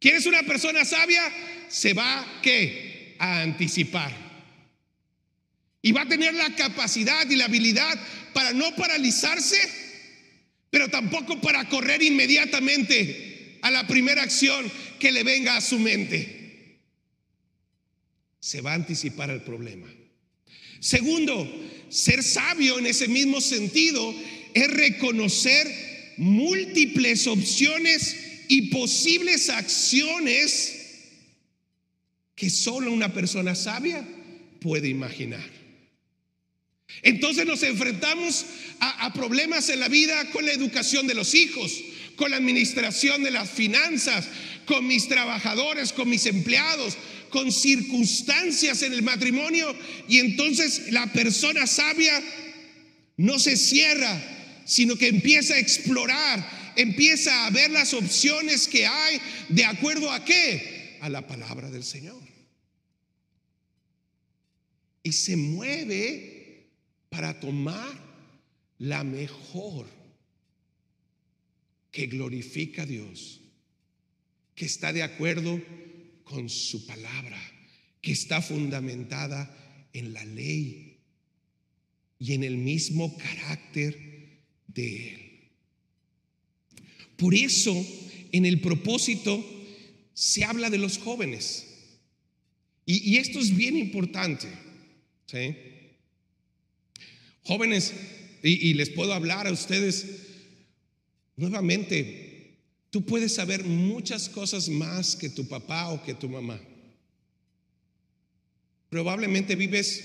¿Quieres 0.00 0.26
una 0.26 0.42
persona 0.42 0.84
sabia? 0.84 1.22
Se 1.68 1.92
va 1.92 2.40
¿qué? 2.42 3.14
a 3.20 3.42
anticipar. 3.42 4.29
Y 5.82 5.92
va 5.92 6.02
a 6.02 6.08
tener 6.08 6.34
la 6.34 6.54
capacidad 6.56 7.28
y 7.28 7.36
la 7.36 7.46
habilidad 7.46 7.98
para 8.32 8.52
no 8.52 8.74
paralizarse, 8.76 9.58
pero 10.70 10.88
tampoco 10.88 11.40
para 11.40 11.68
correr 11.68 12.02
inmediatamente 12.02 13.58
a 13.62 13.70
la 13.70 13.86
primera 13.86 14.22
acción 14.22 14.70
que 14.98 15.12
le 15.12 15.24
venga 15.24 15.56
a 15.56 15.60
su 15.60 15.78
mente. 15.78 16.78
Se 18.40 18.60
va 18.60 18.72
a 18.72 18.76
anticipar 18.76 19.30
el 19.30 19.42
problema. 19.42 19.86
Segundo, 20.80 21.46
ser 21.88 22.22
sabio 22.22 22.78
en 22.78 22.86
ese 22.86 23.08
mismo 23.08 23.40
sentido 23.40 24.14
es 24.54 24.70
reconocer 24.70 26.14
múltiples 26.16 27.26
opciones 27.26 28.16
y 28.48 28.62
posibles 28.70 29.48
acciones 29.50 30.76
que 32.34 32.50
solo 32.50 32.90
una 32.92 33.12
persona 33.12 33.54
sabia 33.54 34.06
puede 34.60 34.88
imaginar. 34.88 35.59
Entonces 37.02 37.46
nos 37.46 37.62
enfrentamos 37.62 38.44
a, 38.80 39.12
problemas 39.12 39.68
en 39.68 39.80
la 39.80 39.88
vida 39.88 40.30
con 40.30 40.44
la 40.44 40.52
educación 40.52 41.06
de 41.06 41.14
los 41.14 41.34
hijos, 41.34 41.80
con 42.16 42.30
la 42.30 42.36
administración 42.36 43.22
de 43.22 43.30
las 43.30 43.48
finanzas, 43.48 44.26
con 44.66 44.86
mis 44.86 45.08
trabajadores, 45.08 45.92
con 45.92 46.08
mis 46.08 46.26
empleados, 46.26 46.96
con 47.30 47.50
circunstancias 47.52 48.82
en 48.82 48.92
el 48.92 49.02
matrimonio. 49.02 49.74
Y 50.08 50.18
entonces 50.18 50.92
la 50.92 51.10
persona 51.12 51.66
sabia 51.66 52.22
no 53.16 53.38
se 53.38 53.56
cierra, 53.56 54.20
sino 54.66 54.96
que 54.96 55.08
empieza 55.08 55.54
a 55.54 55.58
explorar, 55.58 56.72
empieza 56.76 57.46
a 57.46 57.50
ver 57.50 57.70
las 57.70 57.94
opciones 57.94 58.68
que 58.68 58.86
hay 58.86 59.20
de 59.48 59.64
acuerdo 59.64 60.10
a 60.10 60.24
qué? 60.24 60.98
A 61.00 61.08
la 61.08 61.26
palabra 61.26 61.70
del 61.70 61.84
Señor. 61.84 62.20
Y 65.02 65.12
se 65.12 65.36
mueve 65.36 66.39
para 67.10 67.38
tomar 67.38 67.92
la 68.78 69.04
mejor 69.04 69.86
que 71.90 72.06
glorifica 72.06 72.82
a 72.82 72.86
Dios, 72.86 73.40
que 74.54 74.64
está 74.64 74.92
de 74.92 75.02
acuerdo 75.02 75.60
con 76.24 76.48
su 76.48 76.86
palabra, 76.86 77.38
que 78.00 78.12
está 78.12 78.40
fundamentada 78.40 79.54
en 79.92 80.14
la 80.14 80.24
ley 80.24 80.98
y 82.18 82.32
en 82.32 82.44
el 82.44 82.56
mismo 82.56 83.16
carácter 83.18 83.98
de 84.68 85.08
Él. 85.08 85.30
Por 87.16 87.34
eso, 87.34 87.74
en 88.32 88.46
el 88.46 88.60
propósito 88.60 89.44
se 90.14 90.44
habla 90.44 90.70
de 90.70 90.78
los 90.78 90.98
jóvenes. 90.98 91.66
Y, 92.86 93.16
esto 93.18 93.38
es 93.38 93.54
bien 93.54 93.76
importante. 93.76 94.48
¿sí? 95.26 95.54
Jóvenes, 97.44 97.92
y, 98.42 98.74
les 98.74 98.90
puedo 98.90 99.12
hablar 99.12 99.46
a 99.46 99.52
ustedes 99.52 100.06
nuevamente, 101.36 102.56
tú 102.90 103.04
puedes 103.04 103.34
saber 103.34 103.64
muchas 103.64 104.28
cosas 104.28 104.68
más 104.68 105.16
que 105.16 105.28
tu 105.28 105.46
papá 105.46 105.90
o 105.90 106.02
que 106.02 106.14
tu 106.14 106.28
mamá. 106.28 106.60
Probablemente 108.88 109.56
vives 109.56 110.02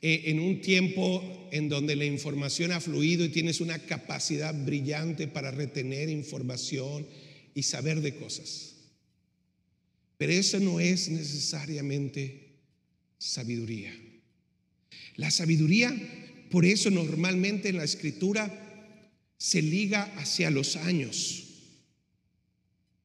eh, 0.00 0.22
en 0.26 0.40
un 0.40 0.60
tiempo 0.60 1.48
en 1.52 1.68
donde 1.68 1.96
la 1.96 2.04
información 2.04 2.72
ha 2.72 2.80
fluido 2.80 3.24
y 3.24 3.28
tienes 3.28 3.60
una 3.60 3.78
capacidad 3.80 4.54
brillante 4.64 5.28
para 5.28 5.50
retener 5.50 6.08
información 6.08 7.06
y 7.54 7.62
saber 7.62 8.00
de 8.00 8.14
cosas. 8.16 8.74
Pero 10.18 10.32
eso 10.32 10.60
no 10.60 10.80
es 10.80 11.08
necesariamente 11.08 12.52
sabiduría. 13.18 13.94
La 15.16 15.30
sabiduría 15.30 15.94
por 16.52 16.66
eso 16.66 16.90
normalmente 16.90 17.70
en 17.70 17.78
la 17.78 17.84
escritura 17.84 18.50
se 19.38 19.62
liga 19.62 20.12
hacia 20.18 20.50
los 20.50 20.76
años, 20.76 21.44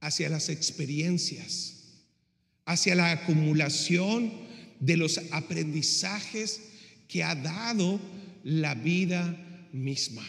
hacia 0.01 0.27
las 0.27 0.49
experiencias, 0.49 1.93
hacia 2.65 2.93
la 2.93 3.12
acumulación 3.12 4.33
de 4.81 4.97
los 4.97 5.21
aprendizajes 5.31 6.60
que 7.07 7.23
ha 7.23 7.36
dado 7.36 8.01
la 8.43 8.75
vida 8.75 9.69
misma. 9.71 10.27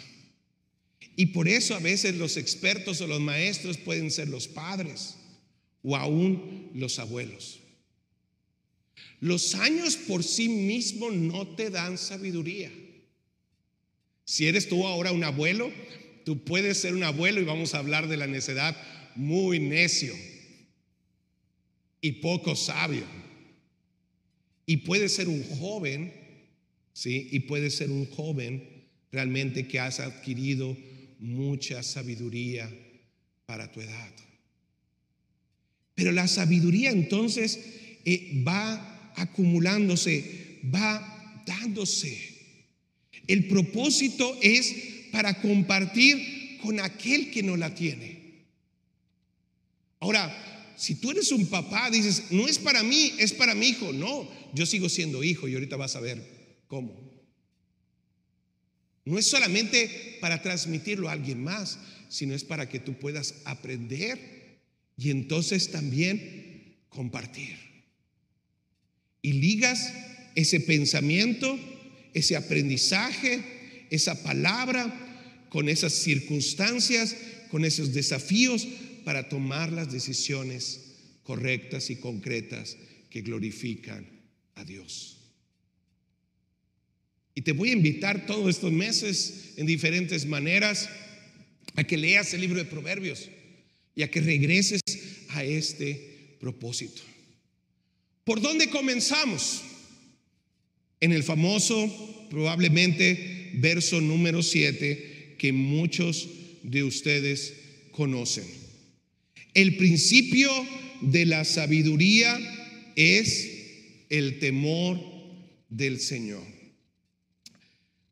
Y 1.17 1.27
por 1.27 1.49
eso 1.49 1.75
a 1.75 1.81
veces 1.81 2.15
los 2.15 2.37
expertos 2.37 3.01
o 3.01 3.09
los 3.09 3.21
maestros 3.21 3.79
pueden 3.79 4.13
ser 4.13 4.29
los 4.29 4.47
padres 4.47 5.17
o 5.83 5.97
aún 5.97 6.71
los 6.73 7.01
abuelos. 7.01 7.59
Los 9.19 9.57
años 9.57 9.97
por 9.97 10.23
sí 10.23 10.49
mismos 10.49 11.15
no 11.15 11.49
te 11.49 11.71
dan 11.71 11.99
sabiduría. 11.99 12.71
Si 14.29 14.47
eres 14.47 14.69
tú 14.69 14.87
ahora 14.87 15.11
un 15.11 15.25
abuelo, 15.25 15.73
tú 16.27 16.45
puedes 16.45 16.77
ser 16.77 16.95
un 16.95 17.03
abuelo 17.03 17.41
y 17.41 17.45
vamos 17.45 17.73
a 17.73 17.79
hablar 17.79 18.09
de 18.09 18.19
la 18.19 18.27
necedad 18.27 18.77
muy 19.15 19.59
necio. 19.59 20.15
y 22.03 22.13
poco 22.13 22.55
sabio. 22.55 23.07
Y 24.67 24.77
puede 24.79 25.09
ser 25.09 25.29
un 25.29 25.43
joven, 25.43 26.13
¿sí? 26.93 27.29
Y 27.33 27.41
puede 27.41 27.71
ser 27.71 27.91
un 27.91 28.05
joven 28.11 28.87
realmente 29.11 29.67
que 29.67 29.81
has 29.81 29.99
adquirido 29.99 30.77
mucha 31.19 31.83
sabiduría 31.83 32.71
para 33.47 33.73
tu 33.73 33.81
edad. 33.81 34.13
Pero 35.95 36.13
la 36.13 36.29
sabiduría 36.29 36.91
entonces 36.91 37.59
eh, 38.05 38.45
va 38.47 39.13
acumulándose, 39.17 40.61
va 40.73 41.43
dándose. 41.47 42.38
El 43.29 43.47
propósito 43.47 44.37
es 44.43 44.75
para 45.13 45.41
compartir 45.41 46.59
con 46.61 46.81
aquel 46.81 47.31
que 47.31 47.45
no 47.45 47.57
la 47.57 47.75
tiene. 47.75 48.19
Ahora, 50.01 50.75
si 50.77 50.97
tú 50.97 51.11
eres 51.11 51.31
un 51.33 51.47
papá, 51.47 51.91
dices, 51.91 52.25
no 52.31 52.47
es 52.49 52.59
para 52.59 52.83
mí, 52.83 53.13
es 53.19 53.33
para 53.33 53.55
mi 53.55 53.69
hijo. 53.69 53.93
No, 53.93 54.29
yo 54.55 54.65
sigo 54.65 54.89
siendo 54.89 55.23
hijo 55.23 55.49
y 55.49 55.55
ahorita 55.55 55.77
vas 55.77 55.97
a 55.97 56.01
ver 56.01 56.25
cómo. 56.67 57.09
No 59.05 59.19
es 59.19 59.27
solamente 59.27 60.19
para 60.21 60.43
transmitirlo 60.43 61.09
a 61.09 61.13
alguien 61.13 61.43
más, 61.43 61.79
sino 62.09 62.35
es 62.35 62.45
para 62.45 62.69
que 62.69 62.79
tú 62.79 62.95
puedas 62.99 63.37
aprender 63.45 64.61
y 64.97 65.11
entonces 65.11 65.71
también 65.71 66.77
compartir. 66.89 67.57
Y 69.23 69.33
ligas 69.33 69.93
ese 70.35 70.61
pensamiento, 70.61 71.59
ese 72.19 72.37
aprendizaje, 72.37 73.41
esa 73.91 74.23
palabra 74.23 75.47
con 75.49 75.69
esas 75.69 75.93
circunstancias, 75.93 77.17
con 77.51 77.65
esos 77.65 77.93
desafíos 77.95 78.67
para 79.05 79.29
tomar 79.29 79.73
las 79.73 79.91
decisiones 79.91 80.81
correctas 81.23 81.91
y 81.91 81.97
concretas 81.97 82.77
que 83.11 83.23
glorifican 83.23 84.07
a 84.55 84.65
Dios. 84.65 85.19
Y 87.35 87.43
te 87.43 87.53
voy 87.53 87.71
a 87.71 87.75
invitar 87.75 88.27
todos 88.27 88.51
estos 88.51 88.73
meses 88.73 89.53
en 89.57 89.67
diferentes 89.67 90.27
maneras 90.27 90.89
a 91.77 91.85
que 91.85 91.97
leas 91.97 92.35
el 92.35 92.41
libro 92.41 92.59
de 92.59 92.65
Proverbios 92.65 93.29
y 93.95 94.03
a 94.03 94.11
que 94.11 94.21
regreses 94.21 94.81
a 95.29 95.45
este 95.45 96.37
propósito. 96.41 97.03
¿Por 98.25 98.41
dónde 98.41 98.69
comenzamos? 98.69 99.63
En 101.01 101.13
el 101.13 101.23
famoso, 101.23 102.27
probablemente, 102.31 103.51
verso 103.55 104.01
número 104.01 104.43
7 104.43 105.37
que 105.39 105.53
muchos 105.53 106.29
de 106.63 106.83
ustedes 106.83 107.55
conocen. 107.93 108.45
El 109.55 109.77
principio 109.77 110.51
de 111.01 111.27
la 111.27 111.45
sabiduría 111.45 112.39
es 112.97 113.49
el 114.11 114.39
temor 114.41 115.01
del 115.69 116.01
Señor. 116.01 116.43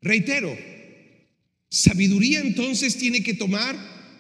Reitero, 0.00 0.56
sabiduría 1.68 2.40
entonces 2.40 2.96
tiene 2.96 3.22
que 3.22 3.34
tomar 3.34 3.76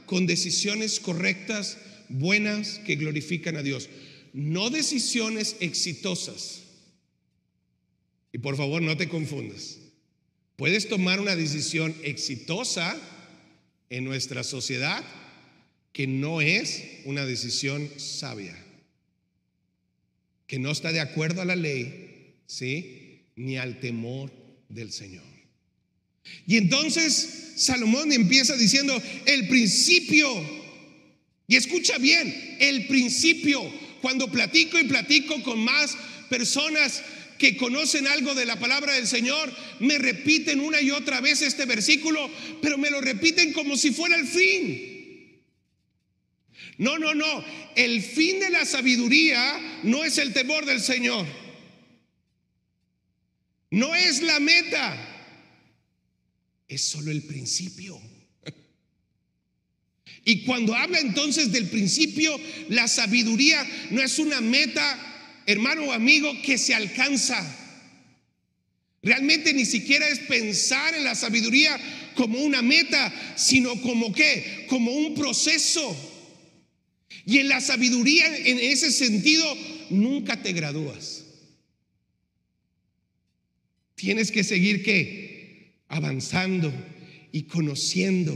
con 0.06 0.26
decisiones 0.26 1.00
correctas, 1.00 1.78
buenas, 2.08 2.80
que 2.86 2.96
glorifican 2.96 3.56
a 3.56 3.62
Dios. 3.62 3.88
No 4.32 4.70
decisiones 4.70 5.56
exitosas. 5.60 6.65
Y 8.36 8.38
por 8.38 8.54
favor, 8.54 8.82
no 8.82 8.98
te 8.98 9.08
confundas. 9.08 9.78
Puedes 10.56 10.90
tomar 10.90 11.20
una 11.20 11.34
decisión 11.34 11.96
exitosa 12.02 12.94
en 13.88 14.04
nuestra 14.04 14.44
sociedad 14.44 15.02
que 15.94 16.06
no 16.06 16.42
es 16.42 16.84
una 17.06 17.24
decisión 17.24 17.88
sabia, 17.96 18.54
que 20.46 20.58
no 20.58 20.70
está 20.70 20.92
de 20.92 21.00
acuerdo 21.00 21.40
a 21.40 21.46
la 21.46 21.56
ley, 21.56 22.34
¿sí? 22.46 23.22
Ni 23.36 23.56
al 23.56 23.80
temor 23.80 24.30
del 24.68 24.92
Señor. 24.92 25.24
Y 26.46 26.58
entonces 26.58 27.54
Salomón 27.56 28.12
empieza 28.12 28.54
diciendo, 28.54 29.02
el 29.24 29.48
principio, 29.48 30.28
y 31.48 31.56
escucha 31.56 31.96
bien, 31.96 32.58
el 32.60 32.86
principio, 32.86 33.62
cuando 34.02 34.30
platico 34.30 34.78
y 34.78 34.84
platico 34.84 35.42
con 35.42 35.58
más 35.60 35.96
personas 36.28 37.02
que 37.38 37.56
conocen 37.56 38.06
algo 38.06 38.34
de 38.34 38.46
la 38.46 38.58
palabra 38.58 38.94
del 38.94 39.06
Señor, 39.06 39.52
me 39.80 39.98
repiten 39.98 40.60
una 40.60 40.80
y 40.80 40.90
otra 40.90 41.20
vez 41.20 41.42
este 41.42 41.64
versículo, 41.64 42.30
pero 42.62 42.78
me 42.78 42.90
lo 42.90 43.00
repiten 43.00 43.52
como 43.52 43.76
si 43.76 43.90
fuera 43.90 44.16
el 44.16 44.26
fin. 44.26 45.42
No, 46.78 46.98
no, 46.98 47.14
no, 47.14 47.44
el 47.74 48.02
fin 48.02 48.40
de 48.40 48.50
la 48.50 48.64
sabiduría 48.64 49.80
no 49.82 50.04
es 50.04 50.18
el 50.18 50.32
temor 50.32 50.66
del 50.66 50.80
Señor. 50.80 51.26
No 53.70 53.94
es 53.94 54.22
la 54.22 54.40
meta 54.40 55.12
es 56.68 56.82
solo 56.82 57.10
el 57.10 57.22
principio. 57.22 58.00
Y 60.24 60.42
cuando 60.42 60.74
habla 60.74 60.98
entonces 60.98 61.52
del 61.52 61.68
principio, 61.68 62.38
la 62.68 62.88
sabiduría 62.88 63.64
no 63.90 64.02
es 64.02 64.18
una 64.18 64.40
meta, 64.40 65.05
hermano 65.46 65.84
o 65.84 65.92
amigo, 65.92 66.30
que 66.42 66.58
se 66.58 66.74
alcanza. 66.74 67.40
Realmente 69.02 69.52
ni 69.54 69.64
siquiera 69.64 70.08
es 70.08 70.18
pensar 70.20 70.94
en 70.94 71.04
la 71.04 71.14
sabiduría 71.14 71.78
como 72.14 72.38
una 72.40 72.62
meta, 72.62 73.12
sino 73.36 73.80
como 73.80 74.12
qué, 74.12 74.66
como 74.68 74.90
un 74.90 75.14
proceso. 75.14 75.96
Y 77.24 77.38
en 77.38 77.48
la 77.48 77.60
sabiduría, 77.60 78.36
en 78.36 78.58
ese 78.58 78.90
sentido, 78.90 79.44
nunca 79.90 80.42
te 80.42 80.52
gradúas. 80.52 81.24
Tienes 83.94 84.30
que 84.30 84.44
seguir 84.44 84.82
qué? 84.82 85.26
avanzando 85.88 86.72
y 87.32 87.42
conociendo 87.42 88.34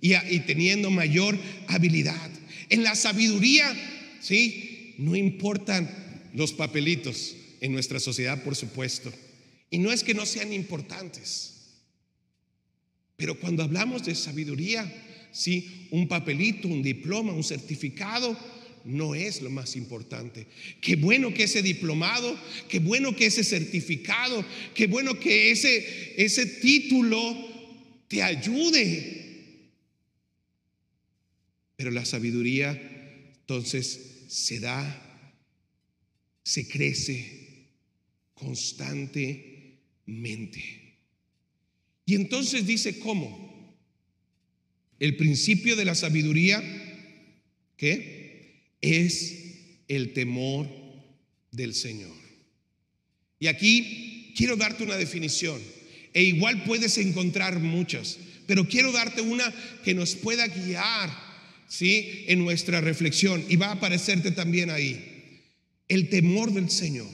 y, 0.00 0.14
y, 0.14 0.40
teniendo 0.40 0.90
mayor 0.90 1.38
habilidad. 1.68 2.30
En 2.68 2.82
la 2.82 2.94
sabiduría, 2.94 3.72
¿sí? 4.20 4.94
No 4.98 5.16
importan 5.16 6.01
los 6.32 6.52
papelitos 6.52 7.36
en 7.60 7.72
nuestra 7.72 8.00
sociedad, 8.00 8.42
por 8.42 8.56
supuesto. 8.56 9.12
Y 9.70 9.78
no 9.78 9.92
es 9.92 10.02
que 10.02 10.14
no 10.14 10.26
sean 10.26 10.52
importantes. 10.52 11.52
Pero 13.16 13.38
cuando 13.38 13.62
hablamos 13.62 14.04
de 14.04 14.14
sabiduría, 14.14 14.90
sí, 15.32 15.88
un 15.90 16.08
papelito, 16.08 16.68
un 16.68 16.82
diploma, 16.82 17.32
un 17.32 17.44
certificado, 17.44 18.36
no 18.84 19.14
es 19.14 19.42
lo 19.42 19.50
más 19.50 19.76
importante. 19.76 20.46
Qué 20.80 20.96
bueno 20.96 21.32
que 21.32 21.44
ese 21.44 21.62
diplomado, 21.62 22.36
qué 22.68 22.80
bueno 22.80 23.14
que 23.14 23.26
ese 23.26 23.44
certificado, 23.44 24.44
qué 24.74 24.86
bueno 24.86 25.18
que 25.18 25.50
ese, 25.50 26.14
ese 26.16 26.46
título 26.46 27.36
te 28.08 28.22
ayude. 28.22 29.70
Pero 31.76 31.90
la 31.90 32.04
sabiduría 32.04 32.72
entonces 33.40 34.24
se 34.28 34.60
da, 34.60 35.11
se 36.42 36.68
crece 36.68 37.68
constantemente. 38.34 39.62
Y 42.04 42.14
entonces 42.14 42.66
dice, 42.66 42.98
¿cómo? 42.98 43.50
El 44.98 45.16
principio 45.16 45.76
de 45.76 45.84
la 45.84 45.94
sabiduría, 45.94 46.62
¿qué? 47.76 48.22
es 48.82 49.34
el 49.88 50.12
temor 50.12 50.68
del 51.52 51.74
Señor. 51.74 52.12
Y 53.38 53.46
aquí 53.46 54.34
quiero 54.36 54.56
darte 54.56 54.84
una 54.84 54.96
definición, 54.96 55.60
e 56.12 56.24
igual 56.24 56.64
puedes 56.64 56.98
encontrar 56.98 57.60
muchas, 57.60 58.18
pero 58.46 58.68
quiero 58.68 58.92
darte 58.92 59.22
una 59.22 59.52
que 59.84 59.94
nos 59.94 60.14
pueda 60.14 60.46
guiar, 60.46 61.10
¿sí? 61.68 62.24
En 62.26 62.40
nuestra 62.40 62.80
reflexión, 62.80 63.42
y 63.48 63.56
va 63.56 63.68
a 63.68 63.72
aparecerte 63.72 64.32
también 64.32 64.70
ahí. 64.70 65.11
El 65.92 66.08
temor 66.08 66.54
del 66.54 66.70
Señor. 66.70 67.10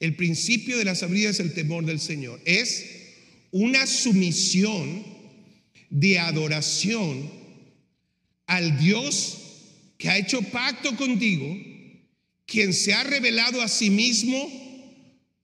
El 0.00 0.16
principio 0.16 0.76
de 0.76 0.84
la 0.84 0.96
sabiduría 0.96 1.30
es 1.30 1.38
el 1.38 1.54
temor 1.54 1.86
del 1.86 2.00
Señor. 2.00 2.40
Es 2.44 2.84
una 3.52 3.86
sumisión 3.86 5.04
de 5.88 6.18
adoración 6.18 7.30
al 8.46 8.76
Dios 8.80 9.38
que 9.98 10.08
ha 10.08 10.18
hecho 10.18 10.42
pacto 10.42 10.96
contigo, 10.96 11.56
quien 12.44 12.72
se 12.72 12.92
ha 12.92 13.04
revelado 13.04 13.62
a 13.62 13.68
sí 13.68 13.88
mismo 13.88 14.50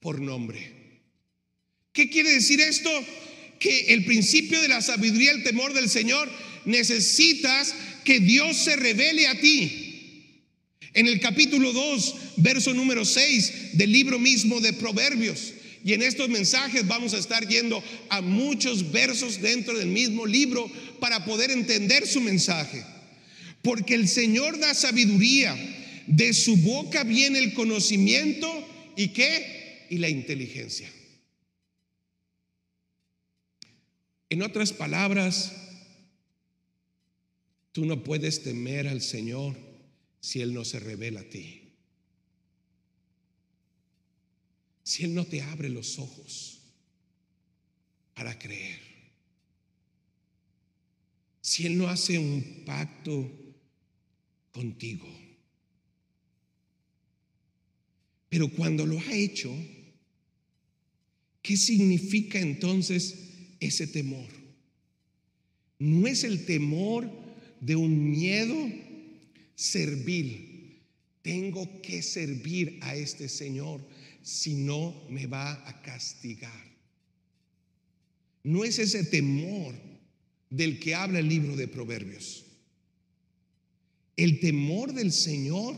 por 0.01 0.19
nombre. 0.19 0.99
¿Qué 1.93 2.09
quiere 2.09 2.33
decir 2.33 2.59
esto? 2.59 2.91
Que 3.57 3.93
el 3.93 4.03
principio 4.03 4.61
de 4.61 4.67
la 4.67 4.81
sabiduría, 4.81 5.31
el 5.31 5.43
temor 5.43 5.73
del 5.73 5.87
Señor, 5.87 6.29
necesitas 6.65 7.73
que 8.03 8.19
Dios 8.19 8.57
se 8.57 8.75
revele 8.75 9.27
a 9.27 9.39
ti. 9.39 9.88
En 10.93 11.07
el 11.07 11.19
capítulo 11.19 11.71
2, 11.71 12.15
verso 12.37 12.73
número 12.73 13.05
6 13.05 13.77
del 13.77 13.91
libro 13.91 14.17
mismo 14.17 14.59
de 14.59 14.73
Proverbios. 14.73 15.53
Y 15.83 15.93
en 15.93 16.01
estos 16.01 16.29
mensajes 16.29 16.87
vamos 16.87 17.13
a 17.13 17.19
estar 17.19 17.47
yendo 17.47 17.81
a 18.09 18.21
muchos 18.21 18.91
versos 18.91 19.41
dentro 19.41 19.77
del 19.77 19.87
mismo 19.87 20.25
libro 20.25 20.69
para 20.99 21.23
poder 21.25 21.51
entender 21.51 22.07
su 22.07 22.21
mensaje. 22.21 22.83
Porque 23.61 23.93
el 23.93 24.07
Señor 24.07 24.59
da 24.59 24.73
sabiduría, 24.73 25.55
De 26.07 26.33
su 26.33 26.57
boca 26.57 27.03
viene 27.03 27.37
el 27.37 27.53
conocimiento 27.53 28.47
y 28.95 29.09
qué? 29.09 29.85
Y 29.91 29.99
la 29.99 30.09
inteligencia. 30.09 30.91
En 34.31 34.41
otras 34.41 34.73
palabras, 34.73 35.51
tú 37.73 37.85
no 37.85 38.03
puedes 38.03 38.41
temer 38.41 38.87
al 38.87 39.03
Señor 39.03 39.68
si 40.19 40.41
Él 40.41 40.53
no 40.53 40.65
se 40.65 40.79
revela 40.79 41.21
a 41.21 41.29
ti. 41.29 41.61
Si 44.83 45.03
Él 45.03 45.13
no 45.13 45.25
te 45.25 45.41
abre 45.41 45.69
los 45.69 45.99
ojos 45.99 46.59
para 48.13 48.37
creer. 48.37 48.79
Si 51.41 51.65
Él 51.65 51.77
no 51.77 51.87
hace 51.87 52.19
un 52.19 52.63
pacto 52.65 53.31
contigo. 54.51 55.07
Pero 58.29 58.49
cuando 58.49 58.85
lo 58.85 58.99
ha 58.99 59.13
hecho, 59.13 59.55
¿qué 61.41 61.57
significa 61.57 62.39
entonces 62.39 63.15
ese 63.59 63.87
temor? 63.87 64.27
No 65.79 66.07
es 66.07 66.23
el 66.23 66.45
temor 66.45 67.09
de 67.61 67.75
un 67.75 68.11
miedo 68.11 68.69
servil. 69.59 70.79
Tengo 71.21 71.81
que 71.81 72.01
servir 72.01 72.79
a 72.81 72.95
este 72.95 73.27
Señor, 73.27 73.85
si 74.21 74.53
no 74.53 75.03
me 75.09 75.27
va 75.27 75.67
a 75.67 75.81
castigar. 75.81 76.63
No 78.43 78.63
es 78.63 78.79
ese 78.79 79.03
temor 79.03 79.75
del 80.49 80.79
que 80.79 80.95
habla 80.95 81.19
el 81.19 81.27
libro 81.27 81.57
de 81.57 81.67
Proverbios. 81.67 82.45
El 84.15 84.39
temor 84.39 84.93
del 84.93 85.11
Señor 85.11 85.75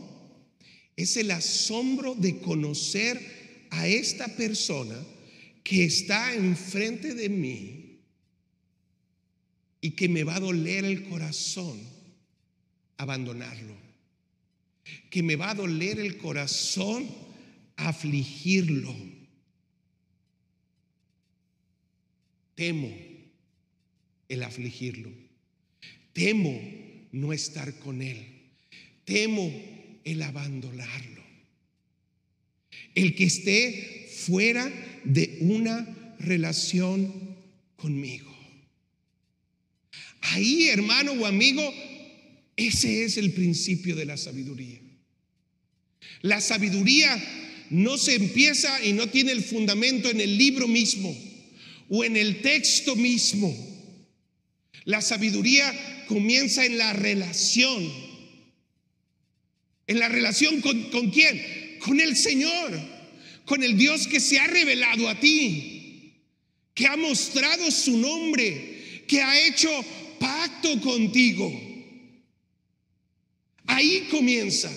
es 0.96 1.16
el 1.16 1.32
asombro 1.32 2.14
de 2.14 2.38
conocer 2.38 3.66
a 3.70 3.88
esta 3.88 4.28
persona 4.36 4.96
que 5.64 5.84
está 5.84 6.34
enfrente 6.34 7.14
de 7.14 7.28
mí 7.28 7.98
y 9.80 9.90
que 9.90 10.08
me 10.08 10.22
va 10.22 10.36
a 10.36 10.40
doler 10.40 10.84
el 10.84 11.08
corazón 11.08 11.91
abandonarlo, 13.02 13.76
que 15.10 15.22
me 15.22 15.36
va 15.36 15.50
a 15.50 15.54
doler 15.54 15.98
el 16.00 16.18
corazón 16.18 17.08
afligirlo. 17.76 18.94
Temo 22.54 22.90
el 24.28 24.42
afligirlo. 24.42 25.10
Temo 26.12 26.60
no 27.12 27.32
estar 27.32 27.74
con 27.78 28.02
él. 28.02 28.26
Temo 29.04 29.50
el 30.04 30.22
abandonarlo. 30.22 31.22
El 32.94 33.14
que 33.14 33.24
esté 33.24 34.08
fuera 34.26 34.70
de 35.04 35.38
una 35.40 36.14
relación 36.18 37.36
conmigo. 37.76 38.30
Ahí, 40.20 40.68
hermano 40.68 41.12
o 41.12 41.26
amigo, 41.26 41.62
ese 42.56 43.04
es 43.04 43.16
el 43.16 43.32
principio 43.32 43.96
de 43.96 44.04
la 44.04 44.16
sabiduría. 44.16 44.78
La 46.20 46.40
sabiduría 46.40 47.20
no 47.70 47.96
se 47.96 48.14
empieza 48.14 48.84
y 48.84 48.92
no 48.92 49.08
tiene 49.08 49.32
el 49.32 49.42
fundamento 49.42 50.10
en 50.10 50.20
el 50.20 50.36
libro 50.36 50.68
mismo 50.68 51.16
o 51.88 52.04
en 52.04 52.16
el 52.16 52.42
texto 52.42 52.96
mismo. 52.96 53.54
La 54.84 55.00
sabiduría 55.00 56.04
comienza 56.06 56.64
en 56.64 56.78
la 56.78 56.92
relación. 56.92 57.90
¿En 59.86 59.98
la 59.98 60.08
relación 60.08 60.60
con, 60.60 60.90
con 60.90 61.10
quién? 61.10 61.78
Con 61.80 62.00
el 62.00 62.16
Señor, 62.16 62.80
con 63.44 63.62
el 63.62 63.76
Dios 63.76 64.06
que 64.06 64.20
se 64.20 64.38
ha 64.38 64.46
revelado 64.46 65.08
a 65.08 65.18
ti, 65.18 66.12
que 66.74 66.86
ha 66.86 66.96
mostrado 66.96 67.70
su 67.70 67.96
nombre, 67.96 69.04
que 69.08 69.20
ha 69.20 69.46
hecho 69.46 69.70
pacto 70.18 70.80
contigo. 70.80 71.71
Ahí 73.72 74.08
comienza. 74.10 74.70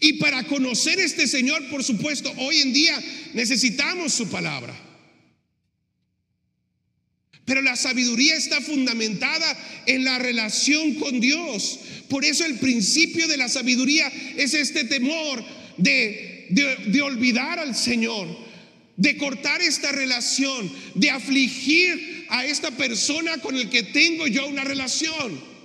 Y 0.00 0.14
para 0.14 0.44
conocer 0.44 0.98
este 0.98 1.26
Señor, 1.28 1.64
por 1.70 1.84
supuesto, 1.84 2.32
hoy 2.38 2.60
en 2.60 2.72
día 2.72 3.00
necesitamos 3.34 4.12
su 4.12 4.28
palabra. 4.28 4.74
Pero 7.44 7.62
la 7.62 7.76
sabiduría 7.76 8.34
está 8.34 8.60
fundamentada 8.60 9.56
en 9.86 10.04
la 10.04 10.18
relación 10.18 10.94
con 10.94 11.20
Dios. 11.20 11.78
Por 12.08 12.24
eso 12.24 12.44
el 12.44 12.58
principio 12.58 13.28
de 13.28 13.36
la 13.36 13.48
sabiduría 13.48 14.12
es 14.36 14.54
este 14.54 14.82
temor 14.84 15.44
de, 15.76 16.48
de, 16.50 17.02
olvidar 17.02 17.60
al 17.60 17.76
Señor, 17.76 18.26
de 18.96 19.16
cortar 19.16 19.62
esta 19.62 19.92
relación, 19.92 20.70
de 20.96 21.10
afligir 21.10 22.26
a 22.28 22.44
esta 22.44 22.72
persona 22.72 23.38
con 23.38 23.54
el 23.54 23.70
que 23.70 23.84
tengo 23.84 24.26
yo 24.26 24.48
una 24.48 24.64
relación. 24.64 25.55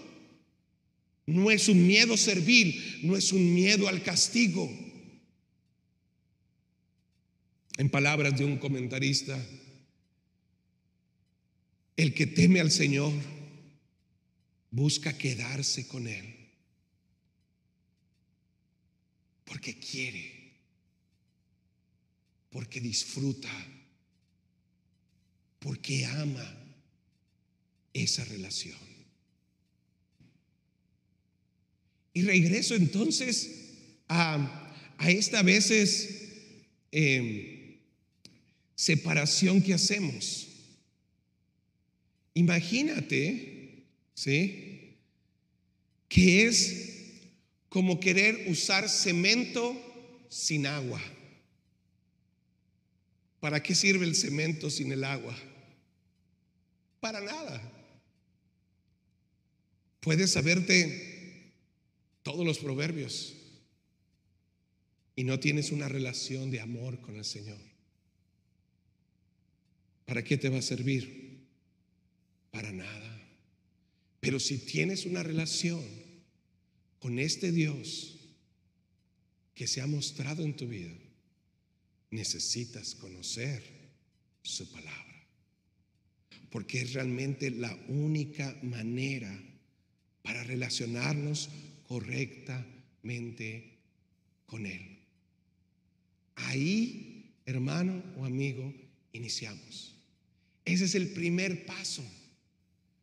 No 1.26 1.52
es 1.52 1.68
un 1.70 1.86
miedo 1.86 2.18
servil, 2.18 3.00
no 3.04 3.16
es 3.16 3.32
un 3.32 3.54
miedo 3.54 3.88
al 3.88 4.04
castigo. 4.04 4.70
En 7.78 7.90
palabras 7.90 8.38
de 8.38 8.46
un 8.46 8.58
comentarista, 8.58 9.44
el 11.96 12.14
que 12.14 12.28
teme 12.28 12.60
al 12.60 12.72
Señor 12.72 13.14
busca 14.72 15.18
quedarse 15.18 15.88
con 15.88 16.08
Él. 16.08 16.36
Porque 19.46 19.78
quiere, 19.78 20.54
porque 22.50 22.80
disfruta, 22.80 23.52
porque 25.60 26.06
ama 26.06 26.58
esa 27.94 28.24
relación. 28.26 28.91
Y 32.14 32.24
regreso 32.24 32.76
entonces 32.76 33.50
a, 34.08 34.74
esta 35.08 35.42
veces 35.42 36.10
em, 36.92 37.78
separación 38.76 39.62
que 39.62 39.74
hacemos. 39.74 40.48
Imagínate, 42.34 43.86
¿sí? 44.14 44.98
Que 46.08 46.48
es 46.48 46.90
como 47.70 48.00
querer 48.00 48.46
usar 48.48 48.90
cemento 48.90 49.80
sin 50.30 50.66
agua. 50.66 51.02
¿Para 53.40 53.64
qué 53.64 53.74
sirve 53.74 54.06
el 54.06 54.16
cemento 54.16 54.70
sin 54.70 54.92
el 54.92 55.04
agua? 55.04 55.36
Para 57.00 57.22
nada. 57.22 57.62
Puedes 60.02 60.32
saberte 60.32 61.11
todos 62.24 62.46
los 62.46 62.60
proverbios 62.60 63.36
y 65.16 65.24
no 65.24 65.40
tienes 65.40 65.72
una 65.72 65.88
relación 65.88 66.52
de 66.52 66.62
amor 66.62 67.00
con 67.02 67.16
el 67.16 67.26
Señor, 67.26 67.60
¿para 70.06 70.24
qué 70.24 70.38
te 70.38 70.50
va 70.50 70.60
a 70.60 70.64
servir? 70.64 71.46
Para 72.52 72.72
nada. 72.72 73.22
Pero 74.20 74.40
si 74.40 74.60
tienes 74.60 75.06
una 75.06 75.24
relación 75.24 75.84
con 77.00 77.20
este 77.20 77.52
Dios 77.52 78.18
que 79.56 79.68
se 79.68 79.82
ha 79.82 79.88
mostrado 79.88 80.44
en 80.44 80.56
tu 80.56 80.68
vida, 80.68 80.94
necesitas 82.12 82.96
conocer 82.96 83.64
su 84.44 84.72
palabra. 84.72 85.26
Porque 86.50 86.82
es 86.82 86.94
realmente 86.94 87.50
la 87.50 87.74
única 87.88 88.58
manera 88.62 89.42
para 90.22 90.44
relacionarnos 90.44 91.50
correctamente 91.92 93.80
con 94.46 94.66
Él. 94.66 95.00
Ahí, 96.36 97.34
hermano 97.46 98.02
o 98.16 98.24
amigo, 98.24 98.74
iniciamos. 99.12 99.94
Ese 100.64 100.86
es 100.86 100.96
el 100.96 101.10
primer 101.10 101.66
paso. 101.66 102.02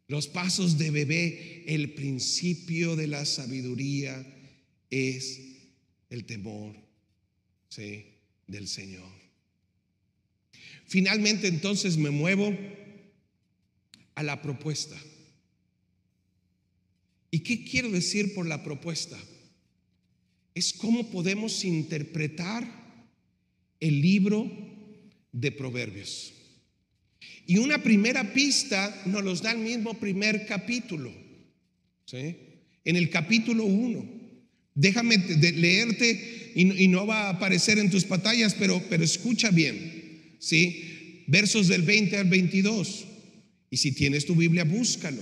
Los 0.07 0.27
pasos 0.27 0.79
de 0.79 0.91
bebé, 0.91 1.65
el 1.67 1.93
principio 1.93 2.97
de 2.97 3.09
la 3.09 3.27
sabiduría 3.27 4.27
es 4.89 5.39
el 6.09 6.25
temor 6.25 6.75
del 8.47 8.69
Señor. 8.69 9.13
Finalmente 10.87 11.47
entonces 11.47 11.99
me 11.99 12.09
muevo 12.09 12.57
a 14.15 14.23
la 14.23 14.41
propuesta. 14.41 14.97
¿Y 17.31 17.41
qué 17.41 17.65
quiero 17.65 17.91
decir 17.91 18.35
por 18.35 18.47
la 18.47 18.63
propuesta? 18.63 19.19
Es 20.55 20.73
cómo 20.73 21.11
podemos 21.11 21.65
interpretar 21.65 22.67
el 23.81 24.01
libro 24.01 24.51
de 25.33 25.53
Proverbios. 25.53 26.33
Y 27.47 27.59
una 27.59 27.83
primera 27.83 28.33
pista 28.33 29.03
nos 29.07 29.25
los 29.25 29.43
da 29.43 29.53
el 29.53 29.59
mismo 29.59 29.95
primer 29.95 30.47
capítulo. 30.47 31.13
En 32.13 32.97
el 32.97 33.11
capítulo 33.11 33.65
1 33.65 34.19
Déjame 34.79 35.17
leerte 35.17 36.53
y, 36.55 36.87
no 36.87 37.05
va 37.05 37.25
a 37.25 37.31
aparecer 37.31 37.81
en 37.81 37.91
tus 37.91 38.05
pantallas, 38.05 38.55
pero, 38.57 38.81
pero 38.89 39.03
escucha 39.03 39.51
bien, 39.51 40.37
¿sí? 40.39 41.25
Versos 41.27 41.67
del 41.67 41.83
20 41.83 42.17
al 42.17 42.29
22. 42.29 43.05
Y 43.71 43.77
si 43.77 43.91
tienes 43.91 44.25
tu 44.25 44.37
Biblia, 44.37 44.63
búscalo. 44.63 45.21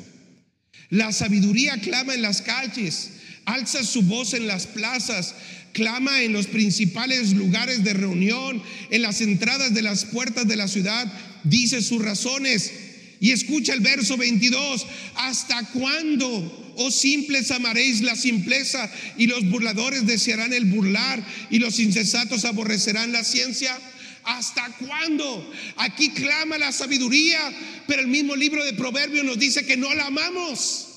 La 0.91 1.13
sabiduría 1.13 1.79
clama 1.79 2.15
en 2.15 2.23
las 2.23 2.43
calles, 2.43 3.11
alza 3.45 3.83
su 3.85 4.03
voz 4.03 4.35
en 4.35 4.47
las 4.47 4.67
plazas, 4.67 5.35
clama 5.73 6.23
en 6.23 6.33
los 6.33 6.47
principales 6.47 7.33
lugares 7.33 7.85
de 7.85 7.93
reunión, 7.93 8.63
en 8.91 9.03
las 9.03 9.21
entradas 9.21 9.75
de 9.75 9.83
las 9.83 10.05
puertas 10.05 10.47
de 10.47 10.57
la 10.57 10.69
ciudad, 10.69 11.13
dice 11.45 11.83
sus 11.83 12.03
razones. 12.03 12.73
Y 13.19 13.33
escucha 13.33 13.73
el 13.73 13.81
verso 13.81 14.17
22, 14.17 14.87
¿hasta 15.17 15.65
cuándo, 15.73 16.75
oh 16.77 16.91
simples, 16.91 17.51
amaréis 17.51 18.03
la 18.03 18.15
simpleza 18.15 18.91
y 19.17 19.27
los 19.27 19.49
burladores 19.49 20.07
desearán 20.07 20.53
el 20.53 20.67
burlar 20.67 21.25
y 21.51 21.59
los 21.59 21.79
insensatos 21.79 22.45
aborrecerán 22.45 23.13
la 23.13 23.25
ciencia? 23.25 23.77
¿Hasta 24.27 24.77
cuándo? 24.79 25.53
Aquí 25.77 26.11
clama 26.11 26.59
la 26.59 26.73
sabiduría, 26.73 27.39
pero 27.87 28.03
el 28.03 28.09
mismo 28.09 28.35
libro 28.35 28.65
de 28.65 28.73
Proverbios 28.73 29.25
nos 29.25 29.39
dice 29.39 29.65
que 29.65 29.77
no 29.77 29.95
la 29.95 30.07
amamos, 30.07 30.89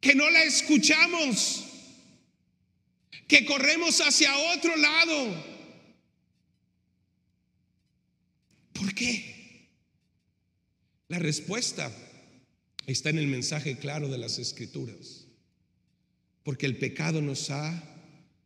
que 0.00 0.14
no 0.14 0.30
la 0.30 0.42
escuchamos, 0.42 1.66
que 3.28 3.44
corremos 3.44 4.00
hacia 4.00 4.34
otro 4.54 4.74
lado. 4.76 5.44
¿Por 8.72 8.94
qué? 8.94 9.68
La 11.08 11.18
respuesta 11.18 11.92
está 12.86 13.10
en 13.10 13.18
el 13.18 13.26
mensaje 13.26 13.76
claro 13.76 14.08
de 14.08 14.16
las 14.16 14.38
escrituras. 14.38 15.26
Porque 16.44 16.64
el 16.64 16.78
pecado 16.78 17.20
nos 17.20 17.50
ha 17.50 17.99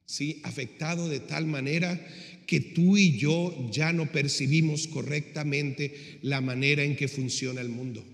¿sí? 0.06 0.40
afectado 0.44 1.08
de 1.08 1.20
tal 1.20 1.46
manera 1.46 2.00
que 2.46 2.60
tú 2.60 2.96
y 2.96 3.16
yo 3.18 3.70
ya 3.70 3.92
no 3.92 4.10
percibimos 4.12 4.86
correctamente 4.86 6.18
la 6.22 6.40
manera 6.40 6.82
en 6.84 6.96
que 6.96 7.08
funciona 7.08 7.60
el 7.60 7.68
mundo. 7.68 8.04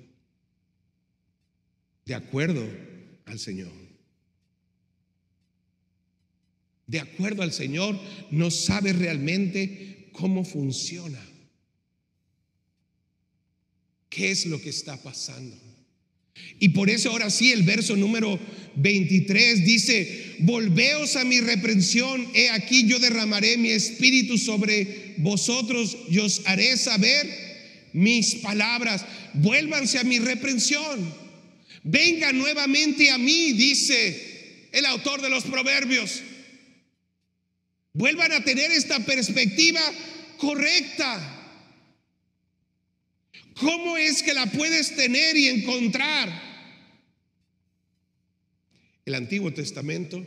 De 2.07 2.15
acuerdo 2.15 2.67
al 3.27 3.39
Señor. 3.39 3.73
De 6.87 7.01
acuerdo 7.01 7.43
al 7.43 7.53
Señor, 7.53 7.99
no 8.31 8.51
sabe 8.51 8.93
realmente 8.93 10.09
cómo 10.13 10.45
funciona. 10.45 11.25
¿Qué 14.09 14.33
es 14.33 14.47
lo 14.47 14.61
que 14.61 14.71
está 14.71 15.01
pasando? 15.01 15.57
Y 16.59 16.71
por 16.71 16.91
eso 16.91 17.11
ahora 17.11 17.31
sí 17.31 17.53
el 17.53 17.63
verso 17.63 17.97
número 17.97 18.39
23 18.77 19.65
dice, 19.65 20.37
volveos 20.41 21.17
a 21.17 21.25
mi 21.25 21.41
reprensión, 21.41 22.27
he 22.35 22.51
aquí 22.51 22.87
yo 22.87 22.99
derramaré 22.99 23.57
mi 23.57 23.71
espíritu 23.71 24.39
sobre 24.39 25.15
vosotros 25.19 25.97
y 26.11 26.19
os 26.19 26.43
haré 26.47 26.77
saber 26.77 27.29
mis 27.93 28.37
palabras, 28.37 29.05
vuélvanse 29.35 29.99
a 29.99 30.05
mi 30.05 30.19
reprensión, 30.19 31.13
vengan 31.83 32.39
nuevamente 32.39 33.11
a 33.11 33.19
mí, 33.19 33.53
dice 33.53 34.69
el 34.73 34.85
autor 34.87 35.23
de 35.23 35.31
los 35.31 35.45
proverbios, 35.45 36.21
vuelvan 37.93 38.33
a 38.33 38.45
tener 38.45 38.71
esta 38.71 39.01
perspectiva 39.01 39.81
correcta. 40.37 41.40
¿Cómo 43.61 43.99
es 43.99 44.23
que 44.23 44.33
la 44.33 44.47
puedes 44.47 44.97
tener 44.97 45.37
y 45.37 45.49
encontrar? 45.49 46.51
El 49.05 49.15
Antiguo 49.15 49.53
Testamento, 49.53 50.25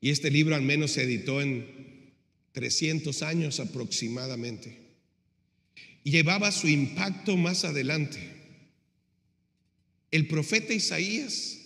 y 0.00 0.10
este 0.10 0.30
libro 0.30 0.54
al 0.54 0.62
menos 0.62 0.92
se 0.92 1.02
editó 1.02 1.42
en 1.42 2.14
300 2.52 3.22
años 3.22 3.58
aproximadamente, 3.58 4.78
llevaba 6.04 6.52
su 6.52 6.68
impacto 6.68 7.36
más 7.36 7.64
adelante. 7.64 8.20
El 10.12 10.28
profeta 10.28 10.72
Isaías 10.72 11.58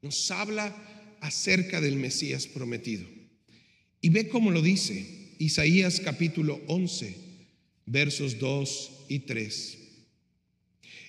nos 0.00 0.30
habla 0.30 0.74
acerca 1.20 1.82
del 1.82 1.96
Mesías 1.96 2.46
prometido. 2.46 3.06
Y 4.00 4.08
ve 4.08 4.28
cómo 4.28 4.50
lo 4.50 4.62
dice 4.62 5.34
Isaías 5.38 6.00
capítulo 6.00 6.62
11, 6.66 7.14
versos 7.84 8.38
2 8.38 8.99
y 9.10 9.18
3. 9.18 9.78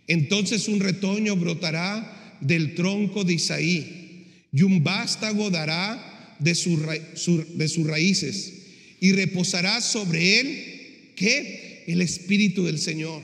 Entonces 0.07 0.67
un 0.67 0.81
retoño 0.81 1.37
brotará 1.37 2.37
del 2.41 2.73
tronco 2.75 3.23
de 3.23 3.35
Isaí 3.35 4.25
y 4.51 4.63
un 4.63 4.83
vástago 4.83 5.49
dará 5.49 6.35
de, 6.39 6.51
de 6.51 7.67
sus 7.69 7.87
raíces 7.87 8.53
y 8.99 9.13
reposará 9.13 9.79
sobre 9.79 10.39
él, 10.39 11.13
¿qué? 11.15 11.83
El 11.87 12.01
espíritu 12.01 12.65
del 12.65 12.79
Señor. 12.79 13.21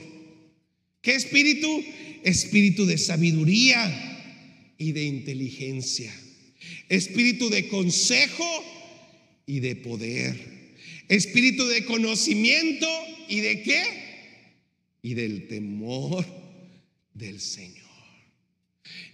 ¿Qué 1.02 1.14
espíritu? 1.14 1.84
Espíritu 2.22 2.86
de 2.86 2.98
sabiduría 2.98 4.74
y 4.78 4.92
de 4.92 5.04
inteligencia. 5.04 6.12
Espíritu 6.88 7.50
de 7.50 7.68
consejo 7.68 8.64
y 9.46 9.60
de 9.60 9.76
poder. 9.76 10.36
Espíritu 11.08 11.66
de 11.66 11.84
conocimiento 11.84 12.88
y 13.28 13.40
de 13.40 13.62
qué? 13.62 14.07
Y 15.02 15.14
del 15.14 15.48
temor 15.48 16.24
del 17.14 17.40
Señor. 17.40 17.88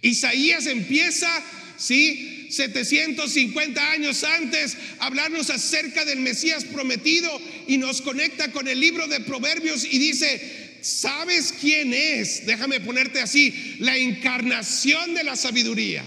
Isaías 0.01 0.67
empieza, 0.67 1.29
sí, 1.77 2.47
750 2.49 3.91
años 3.91 4.23
antes, 4.23 4.77
a 4.99 5.07
hablarnos 5.07 5.49
acerca 5.49 6.05
del 6.05 6.19
Mesías 6.19 6.63
prometido 6.65 7.29
y 7.67 7.77
nos 7.77 8.01
conecta 8.01 8.51
con 8.51 8.67
el 8.67 8.79
libro 8.79 9.07
de 9.07 9.19
Proverbios 9.21 9.85
y 9.85 9.97
dice, 9.97 10.79
¿sabes 10.81 11.53
quién 11.59 11.93
es? 11.93 12.45
Déjame 12.45 12.79
ponerte 12.79 13.19
así, 13.19 13.77
la 13.79 13.97
encarnación 13.97 15.13
de 15.13 15.23
la 15.23 15.35
sabiduría. 15.35 16.03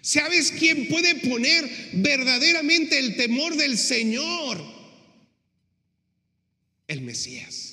¿Sabes 0.00 0.52
quién 0.58 0.88
puede 0.88 1.14
poner 1.14 1.70
verdaderamente 1.94 2.98
el 2.98 3.16
temor 3.16 3.56
del 3.56 3.78
Señor? 3.78 4.62
El 6.86 7.00
Mesías 7.00 7.63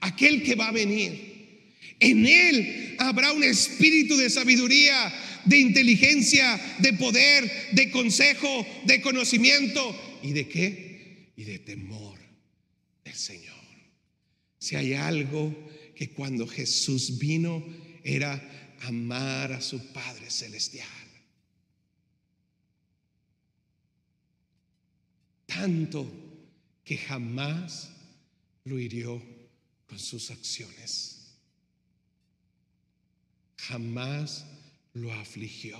aquel 0.00 0.42
que 0.42 0.54
va 0.54 0.68
a 0.68 0.72
venir. 0.72 1.30
En 2.00 2.26
él 2.26 2.96
habrá 2.98 3.32
un 3.32 3.44
espíritu 3.44 4.16
de 4.16 4.30
sabiduría, 4.30 5.12
de 5.44 5.58
inteligencia, 5.58 6.60
de 6.78 6.92
poder, 6.94 7.50
de 7.72 7.90
consejo, 7.90 8.66
de 8.86 9.00
conocimiento 9.00 10.20
y 10.22 10.32
de 10.32 10.48
qué? 10.48 11.32
Y 11.36 11.44
de 11.44 11.58
temor 11.58 12.18
del 13.04 13.14
Señor. 13.14 13.54
Si 14.58 14.76
hay 14.76 14.94
algo 14.94 15.54
que 15.94 16.10
cuando 16.10 16.46
Jesús 16.46 17.18
vino 17.18 17.62
era 18.02 18.76
amar 18.82 19.52
a 19.52 19.60
su 19.60 19.92
Padre 19.92 20.30
Celestial. 20.30 20.88
Tanto 25.46 26.10
que 26.84 26.96
jamás 26.96 27.90
lo 28.64 28.78
hirió 28.78 29.22
con 29.90 29.98
sus 29.98 30.30
acciones. 30.30 31.34
Jamás 33.56 34.46
lo 34.94 35.12
afligió. 35.12 35.78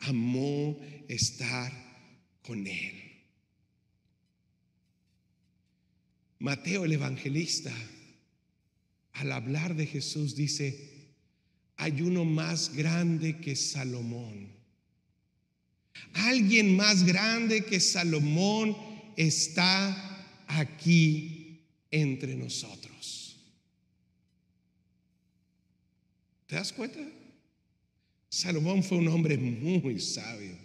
Amó 0.00 0.78
estar 1.08 1.72
con 2.42 2.66
él. 2.66 3.02
Mateo 6.38 6.84
el 6.84 6.92
evangelista, 6.92 7.72
al 9.14 9.32
hablar 9.32 9.74
de 9.74 9.86
Jesús, 9.86 10.36
dice, 10.36 11.14
hay 11.78 12.02
uno 12.02 12.26
más 12.26 12.74
grande 12.74 13.40
que 13.40 13.56
Salomón. 13.56 14.50
Alguien 16.12 16.76
más 16.76 17.04
grande 17.04 17.64
que 17.64 17.80
Salomón 17.80 18.76
está 19.16 20.44
aquí 20.46 21.35
entre 21.90 22.34
nosotros. 22.34 23.36
¿Te 26.46 26.56
das 26.56 26.72
cuenta? 26.72 27.00
Salomón 28.28 28.82
fue 28.82 28.98
un 28.98 29.08
hombre 29.08 29.36
muy 29.36 30.00
sabio, 30.00 30.56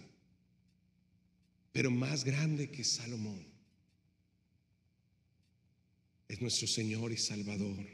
pero 1.72 1.90
más 1.90 2.24
grande 2.24 2.70
que 2.70 2.84
Salomón 2.84 3.44
es 6.28 6.40
nuestro 6.40 6.66
Señor 6.66 7.12
y 7.12 7.16
Salvador, 7.16 7.86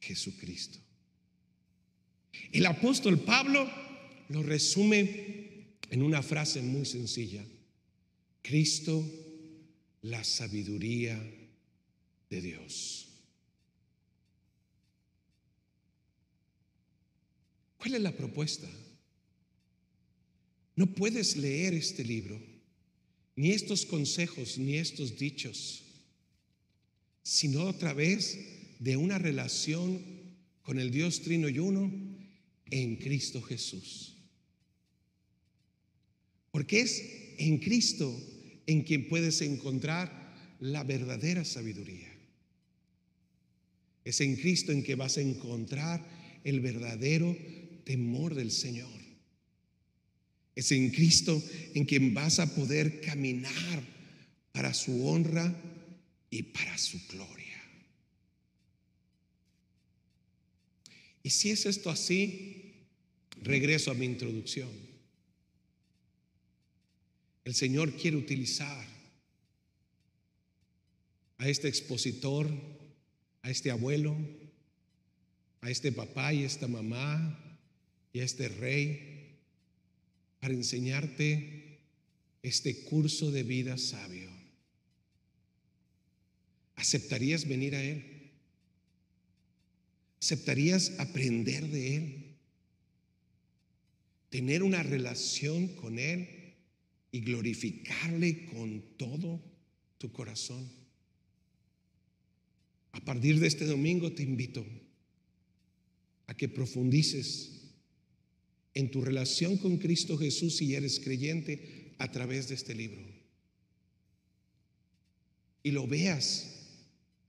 Jesucristo. 0.00 0.78
El 2.52 2.66
apóstol 2.66 3.20
Pablo 3.20 3.70
lo 4.28 4.42
resume 4.42 5.66
en 5.90 6.02
una 6.02 6.22
frase 6.22 6.62
muy 6.62 6.84
sencilla. 6.84 7.44
Cristo, 8.42 9.04
la 10.02 10.22
sabiduría 10.24 11.18
de 12.30 12.40
Dios. 12.40 13.08
¿Cuál 17.78 17.94
es 17.94 18.00
la 18.00 18.16
propuesta? 18.16 18.68
No 20.76 20.86
puedes 20.94 21.36
leer 21.36 21.74
este 21.74 22.04
libro, 22.04 22.40
ni 23.36 23.50
estos 23.50 23.86
consejos, 23.86 24.58
ni 24.58 24.76
estos 24.76 25.18
dichos, 25.18 25.82
sino 27.22 27.64
otra 27.64 27.92
vez 27.92 28.38
de 28.78 28.96
una 28.96 29.18
relación 29.18 30.02
con 30.62 30.78
el 30.78 30.90
Dios 30.90 31.22
Trino 31.22 31.48
y 31.48 31.58
Uno 31.58 31.90
en 32.70 32.96
Cristo 32.96 33.42
Jesús. 33.42 34.16
Porque 36.50 36.80
es 36.80 37.02
en 37.38 37.58
Cristo 37.58 38.14
en 38.66 38.82
quien 38.82 39.08
puedes 39.08 39.40
encontrar 39.40 40.56
la 40.60 40.84
verdadera 40.84 41.44
sabiduría. 41.44 42.07
Es 44.08 44.22
en 44.22 44.36
Cristo 44.36 44.72
en 44.72 44.82
que 44.82 44.94
vas 44.94 45.18
a 45.18 45.20
encontrar 45.20 46.02
el 46.42 46.60
verdadero 46.60 47.36
temor 47.84 48.34
del 48.34 48.50
Señor. 48.50 48.98
Es 50.54 50.72
en 50.72 50.88
Cristo 50.88 51.42
en 51.74 51.84
quien 51.84 52.14
vas 52.14 52.38
a 52.38 52.54
poder 52.54 53.02
caminar 53.02 53.82
para 54.50 54.72
su 54.72 55.06
honra 55.06 55.54
y 56.30 56.42
para 56.42 56.78
su 56.78 56.98
gloria. 57.08 57.62
Y 61.22 61.28
si 61.28 61.50
es 61.50 61.66
esto 61.66 61.90
así, 61.90 62.86
regreso 63.42 63.90
a 63.90 63.94
mi 63.94 64.06
introducción. 64.06 64.70
El 67.44 67.54
Señor 67.54 67.94
quiere 67.94 68.16
utilizar 68.16 68.86
a 71.36 71.46
este 71.46 71.68
expositor, 71.68 72.77
a 73.42 73.50
este 73.50 73.70
abuelo, 73.70 74.16
a 75.60 75.70
este 75.70 75.92
papá 75.92 76.32
y 76.32 76.44
esta 76.44 76.68
mamá 76.68 77.38
y 78.12 78.20
a 78.20 78.24
este 78.24 78.48
rey 78.48 79.38
para 80.40 80.54
enseñarte 80.54 81.78
este 82.42 82.84
curso 82.84 83.30
de 83.30 83.42
vida 83.42 83.76
sabio. 83.76 84.30
¿Aceptarías 86.76 87.46
venir 87.46 87.74
a 87.74 87.82
Él? 87.82 88.30
¿Aceptarías 90.20 90.92
aprender 90.98 91.66
de 91.68 91.96
Él? 91.96 92.36
Tener 94.30 94.62
una 94.62 94.82
relación 94.82 95.68
con 95.68 95.98
Él 95.98 96.54
y 97.10 97.20
glorificarle 97.20 98.46
con 98.46 98.82
todo 98.96 99.42
tu 99.98 100.12
corazón. 100.12 100.77
A 102.98 103.00
partir 103.00 103.38
de 103.38 103.46
este 103.46 103.64
domingo 103.64 104.10
te 104.12 104.24
invito 104.24 104.66
a 106.26 106.36
que 106.36 106.48
profundices 106.48 107.52
en 108.74 108.90
tu 108.90 109.02
relación 109.02 109.56
con 109.56 109.78
Cristo 109.78 110.18
Jesús 110.18 110.56
si 110.56 110.74
eres 110.74 110.98
creyente 110.98 111.94
a 111.98 112.10
través 112.10 112.48
de 112.48 112.56
este 112.56 112.74
libro. 112.74 113.00
Y 115.62 115.70
lo 115.70 115.86
veas 115.86 116.56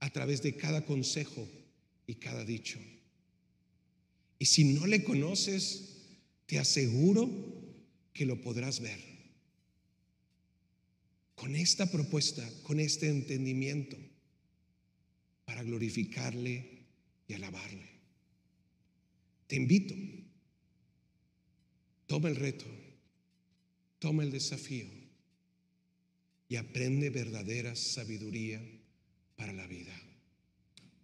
a 0.00 0.10
través 0.10 0.42
de 0.42 0.56
cada 0.56 0.84
consejo 0.84 1.48
y 2.04 2.16
cada 2.16 2.44
dicho. 2.44 2.80
Y 4.40 4.46
si 4.46 4.64
no 4.64 4.88
le 4.88 5.04
conoces, 5.04 5.98
te 6.46 6.58
aseguro 6.58 7.30
que 8.12 8.26
lo 8.26 8.40
podrás 8.40 8.80
ver. 8.80 8.98
Con 11.36 11.54
esta 11.54 11.88
propuesta, 11.92 12.48
con 12.64 12.80
este 12.80 13.08
entendimiento, 13.08 13.96
glorificarle 15.62 16.86
y 17.26 17.34
alabarle. 17.34 17.88
Te 19.46 19.56
invito, 19.56 19.94
toma 22.06 22.28
el 22.28 22.36
reto, 22.36 22.66
toma 23.98 24.22
el 24.22 24.30
desafío 24.30 24.86
y 26.48 26.56
aprende 26.56 27.10
verdadera 27.10 27.76
sabiduría 27.76 28.60
para 29.36 29.52
la 29.52 29.66
vida. 29.66 29.94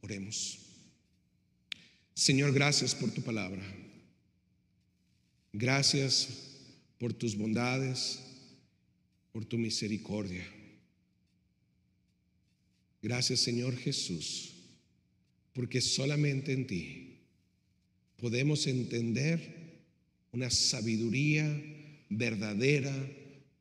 Oremos. 0.01 0.59
Señor, 2.15 2.53
gracias 2.53 2.95
por 2.95 3.11
tu 3.11 3.23
palabra. 3.23 3.63
Gracias 5.53 6.29
por 6.99 7.13
tus 7.13 7.37
bondades, 7.37 8.21
por 9.33 9.45
tu 9.45 9.59
misericordia. 9.59 10.45
Gracias, 13.07 13.39
Señor 13.39 13.77
Jesús, 13.77 14.53
porque 15.53 15.81
solamente 15.81 16.53
en 16.53 16.67
ti 16.67 17.19
podemos 18.17 18.67
entender 18.67 19.39
una 20.33 20.51
sabiduría 20.51 21.47
verdadera, 22.11 22.93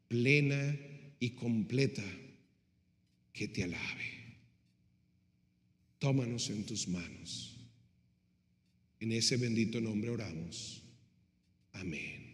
plena 0.08 0.76
y 1.20 1.30
completa 1.30 2.04
que 3.34 3.48
te 3.48 3.66
alabe. 3.66 4.40
Tómanos 6.00 6.50
en 6.50 6.66
tus 6.66 6.88
manos. 6.88 7.56
En 9.00 9.12
ese 9.12 9.38
bendito 9.38 9.80
nombre 9.80 10.10
oramos. 10.10 10.82
Amén. 11.74 12.25